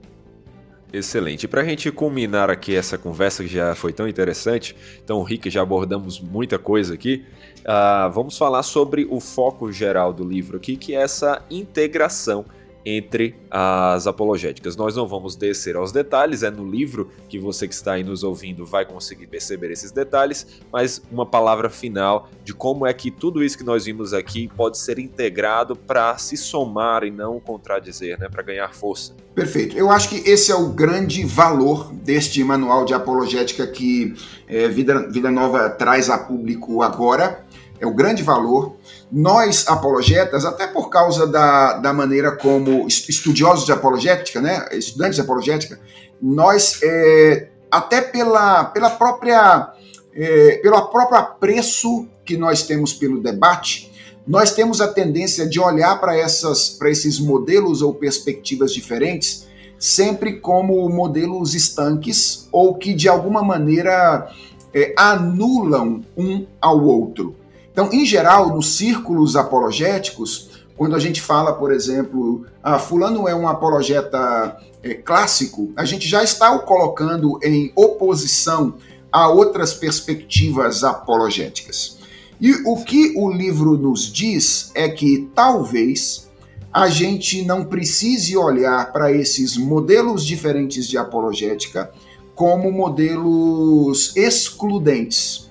[0.93, 1.45] Excelente.
[1.45, 4.75] E para a gente culminar aqui essa conversa que já foi tão interessante,
[5.05, 7.25] tão rica, já abordamos muita coisa aqui,
[7.61, 12.45] uh, vamos falar sobre o foco geral do livro aqui, que é essa integração
[12.89, 14.77] entre as apologéticas.
[14.77, 18.23] Nós não vamos descer aos detalhes, é no livro que você que está aí nos
[18.23, 23.43] ouvindo vai conseguir perceber esses detalhes, mas uma palavra final de como é que tudo
[23.43, 28.29] isso que nós vimos aqui pode ser integrado para se somar e não contradizer, né,
[28.29, 29.13] para ganhar força.
[29.35, 29.77] Perfeito.
[29.77, 34.15] Eu acho que esse é o grande valor deste manual de apologética que
[34.47, 37.45] é, Vida, Vida Nova traz a público agora
[37.81, 38.77] é o grande valor.
[39.11, 45.21] Nós, apologetas, até por causa da, da maneira como estudiosos de apologética, né, estudantes de
[45.21, 45.81] apologética,
[46.21, 49.73] nós, é, até pela, pela própria,
[50.15, 53.93] é, pelo próprio apreço que nós temos pelo debate,
[54.27, 59.47] nós temos a tendência de olhar para esses modelos ou perspectivas diferentes
[59.79, 64.31] sempre como modelos estanques ou que de alguma maneira
[64.73, 67.35] é, anulam um ao outro.
[67.77, 70.49] Então, em geral, nos círculos apologéticos,
[70.79, 76.09] quando a gente fala, por exemplo, ah, fulano é um apologeta é, clássico, a gente
[76.09, 78.77] já está o colocando em oposição
[79.13, 81.99] a outras perspectivas apologéticas.
[82.41, 86.31] E o que o livro nos diz é que talvez
[86.73, 91.91] a gente não precise olhar para esses modelos diferentes de apologética
[92.35, 95.46] como modelos excludentes.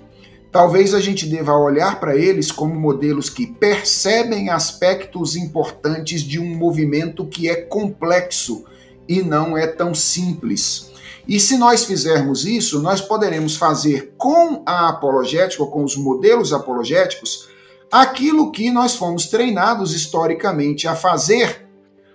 [0.56, 6.56] Talvez a gente deva olhar para eles como modelos que percebem aspectos importantes de um
[6.56, 8.64] movimento que é complexo
[9.06, 10.94] e não é tão simples.
[11.27, 16.53] E se nós fizermos isso, nós poderemos fazer com a apologética, ou com os modelos
[16.53, 17.49] apologéticos,
[17.91, 21.68] aquilo que nós fomos treinados historicamente a fazer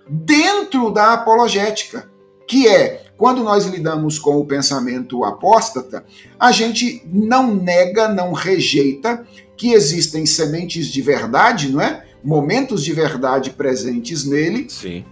[0.09, 2.09] dentro da apologética,
[2.47, 6.03] que é quando nós lidamos com o pensamento apóstata,
[6.39, 9.23] a gente não nega, não rejeita
[9.55, 12.03] que existem sementes de verdade, não é?
[12.23, 14.65] Momentos de verdade presentes nele,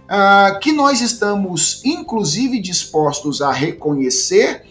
[0.08, 4.64] uh, que nós estamos inclusive dispostos a reconhecer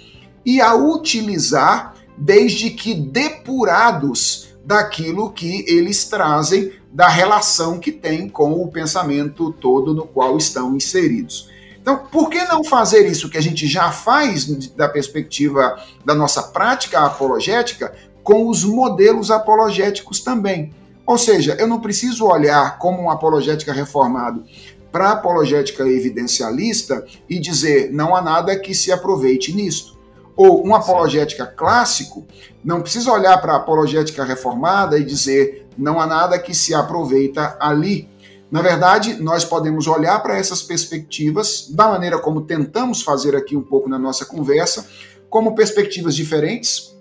[0.45, 8.61] e a utilizar, desde que depurados daquilo que eles trazem da relação que tem com
[8.61, 11.47] o pensamento todo no qual estão inseridos.
[11.89, 14.45] Então, por que não fazer isso que a gente já faz
[14.75, 15.75] da perspectiva
[16.05, 17.91] da nossa prática apologética
[18.23, 20.71] com os modelos apologéticos também?
[21.03, 24.43] Ou seja, eu não preciso olhar como um apologética reformado
[24.91, 29.97] para a apologética evidencialista e dizer não há nada que se aproveite nisto.
[30.35, 32.27] Ou um apologética clássico
[32.63, 37.57] não precisa olhar para a apologética reformada e dizer não há nada que se aproveita
[37.59, 38.07] ali.
[38.51, 43.61] Na verdade, nós podemos olhar para essas perspectivas da maneira como tentamos fazer aqui um
[43.61, 44.88] pouco na nossa conversa,
[45.30, 46.95] como perspectivas diferentes,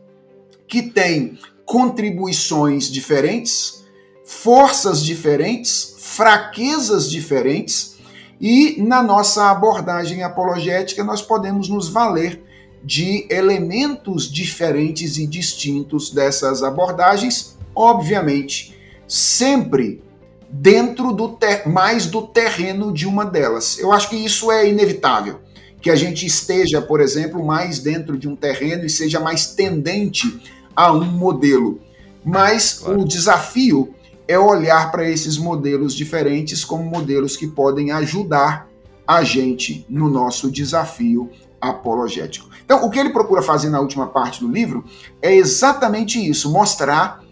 [0.66, 3.84] que têm contribuições diferentes,
[4.24, 7.96] forças diferentes, fraquezas diferentes,
[8.38, 12.42] e na nossa abordagem apologética nós podemos nos valer
[12.84, 20.02] de elementos diferentes e distintos dessas abordagens, obviamente, sempre
[20.48, 23.78] dentro do ter, mais do terreno de uma delas.
[23.78, 25.40] Eu acho que isso é inevitável,
[25.80, 30.40] que a gente esteja, por exemplo, mais dentro de um terreno e seja mais tendente
[30.74, 31.80] a um modelo.
[32.24, 33.00] Mas claro.
[33.00, 33.94] o desafio
[34.26, 38.68] é olhar para esses modelos diferentes como modelos que podem ajudar
[39.06, 41.30] a gente no nosso desafio
[41.60, 42.48] apologético.
[42.64, 44.84] Então, o que ele procura fazer na última parte do livro
[45.22, 47.22] é exatamente isso: mostrar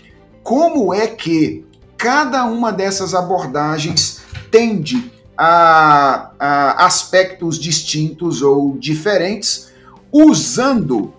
[0.43, 1.67] como é que
[1.97, 4.21] cada uma dessas abordagens
[4.51, 9.73] tende a, a aspectos distintos ou diferentes,
[10.13, 11.13] usando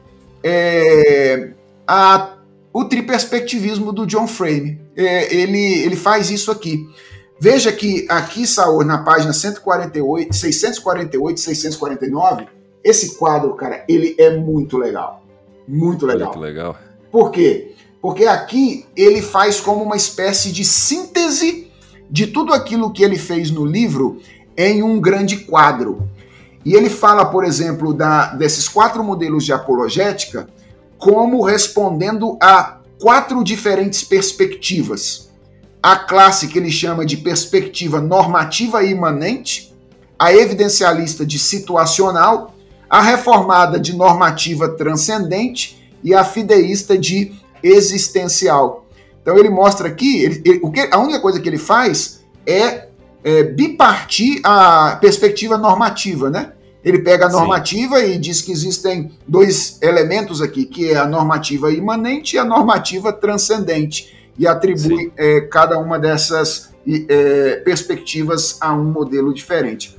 [0.43, 1.51] é,
[1.85, 2.33] a,
[2.73, 4.79] o triperspectivismo do John Frame.
[4.95, 6.87] É, ele, ele faz isso aqui.
[7.39, 12.47] Veja que aqui, Saul, na página 148, 648 649,
[12.83, 15.23] esse quadro, cara, ele é muito legal.
[15.67, 16.29] Muito legal.
[16.29, 16.77] Muito legal.
[17.11, 17.75] Por quê?
[18.01, 21.67] Porque aqui ele faz como uma espécie de síntese
[22.09, 24.21] de tudo aquilo que ele fez no livro
[24.55, 26.07] em um grande quadro.
[26.63, 30.47] E ele fala, por exemplo, da, desses quatro modelos de apologética
[30.97, 35.31] como respondendo a quatro diferentes perspectivas.
[35.81, 39.73] A classe que ele chama de perspectiva normativa e imanente,
[40.17, 42.55] a evidencialista de situacional,
[42.89, 47.33] a reformada de normativa transcendente e a fideísta de
[47.63, 48.85] existencial.
[49.21, 52.87] Então ele mostra aqui, ele, ele, o que, a única coisa que ele faz é,
[53.23, 56.53] é, bipartir a perspectiva normativa, né?
[56.83, 58.13] Ele pega a normativa Sim.
[58.13, 63.11] e diz que existem dois elementos aqui, que é a normativa imanente e a normativa
[63.11, 66.69] transcendente, e atribui é, cada uma dessas
[67.09, 69.97] é, perspectivas a um modelo diferente.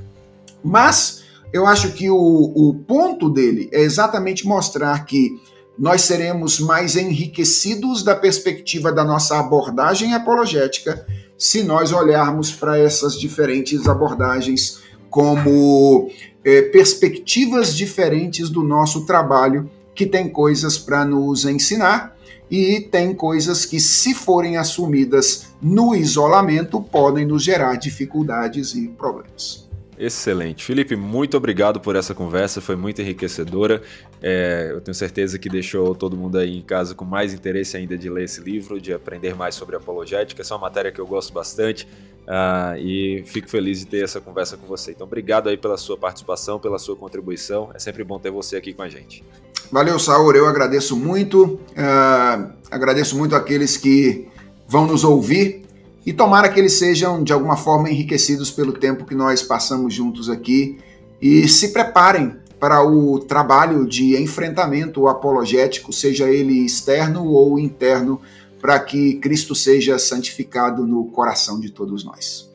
[0.64, 5.38] Mas eu acho que o, o ponto dele é exatamente mostrar que
[5.78, 11.06] nós seremos mais enriquecidos da perspectiva da nossa abordagem apologética
[11.36, 16.10] se nós olharmos para essas diferentes abordagens como
[16.44, 22.16] é, perspectivas diferentes do nosso trabalho, que tem coisas para nos ensinar
[22.50, 29.67] e tem coisas que, se forem assumidas no isolamento, podem nos gerar dificuldades e problemas.
[29.98, 30.64] Excelente.
[30.64, 33.82] Felipe, muito obrigado por essa conversa, foi muito enriquecedora.
[34.22, 37.98] É, eu tenho certeza que deixou todo mundo aí em casa com mais interesse ainda
[37.98, 40.40] de ler esse livro, de aprender mais sobre apologética.
[40.40, 41.88] Essa é uma matéria que eu gosto bastante
[42.28, 44.92] uh, e fico feliz de ter essa conversa com você.
[44.92, 47.70] Então, obrigado aí pela sua participação, pela sua contribuição.
[47.74, 49.24] É sempre bom ter você aqui com a gente.
[49.72, 50.32] Valeu, Saúl.
[50.34, 51.44] Eu agradeço muito.
[51.44, 54.28] Uh, agradeço muito aqueles que
[54.68, 55.67] vão nos ouvir
[56.08, 60.30] e tomara que eles sejam de alguma forma enriquecidos pelo tempo que nós passamos juntos
[60.30, 60.78] aqui
[61.20, 68.22] e se preparem para o trabalho de enfrentamento apologético, seja ele externo ou interno,
[68.58, 72.47] para que Cristo seja santificado no coração de todos nós.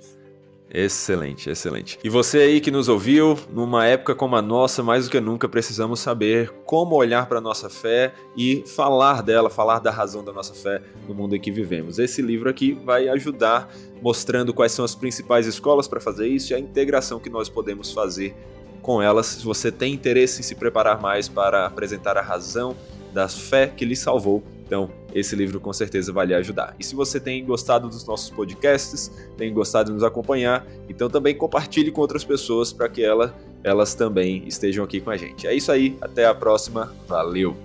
[0.74, 2.00] Excelente, excelente.
[2.04, 5.48] E você aí que nos ouviu, numa época como a nossa, mais do que nunca
[5.48, 10.34] precisamos saber como olhar para a nossa fé e falar dela, falar da razão da
[10.34, 12.00] nossa fé no mundo em que vivemos.
[12.00, 13.72] Esse livro aqui vai ajudar
[14.02, 17.91] mostrando quais são as principais escolas para fazer isso e a integração que nós podemos
[17.91, 18.36] fazer
[18.82, 19.28] com elas.
[19.28, 22.76] Se você tem interesse em se preparar mais para apresentar a razão
[23.14, 24.44] da fé que lhe salvou,
[24.74, 26.76] então, esse livro com certeza vai lhe ajudar.
[26.80, 31.36] E se você tem gostado dos nossos podcasts, tem gostado de nos acompanhar, então também
[31.36, 35.45] compartilhe com outras pessoas para que ela, elas também estejam aqui com a gente.
[35.45, 37.56] É isso aí, até a próxima, valeu!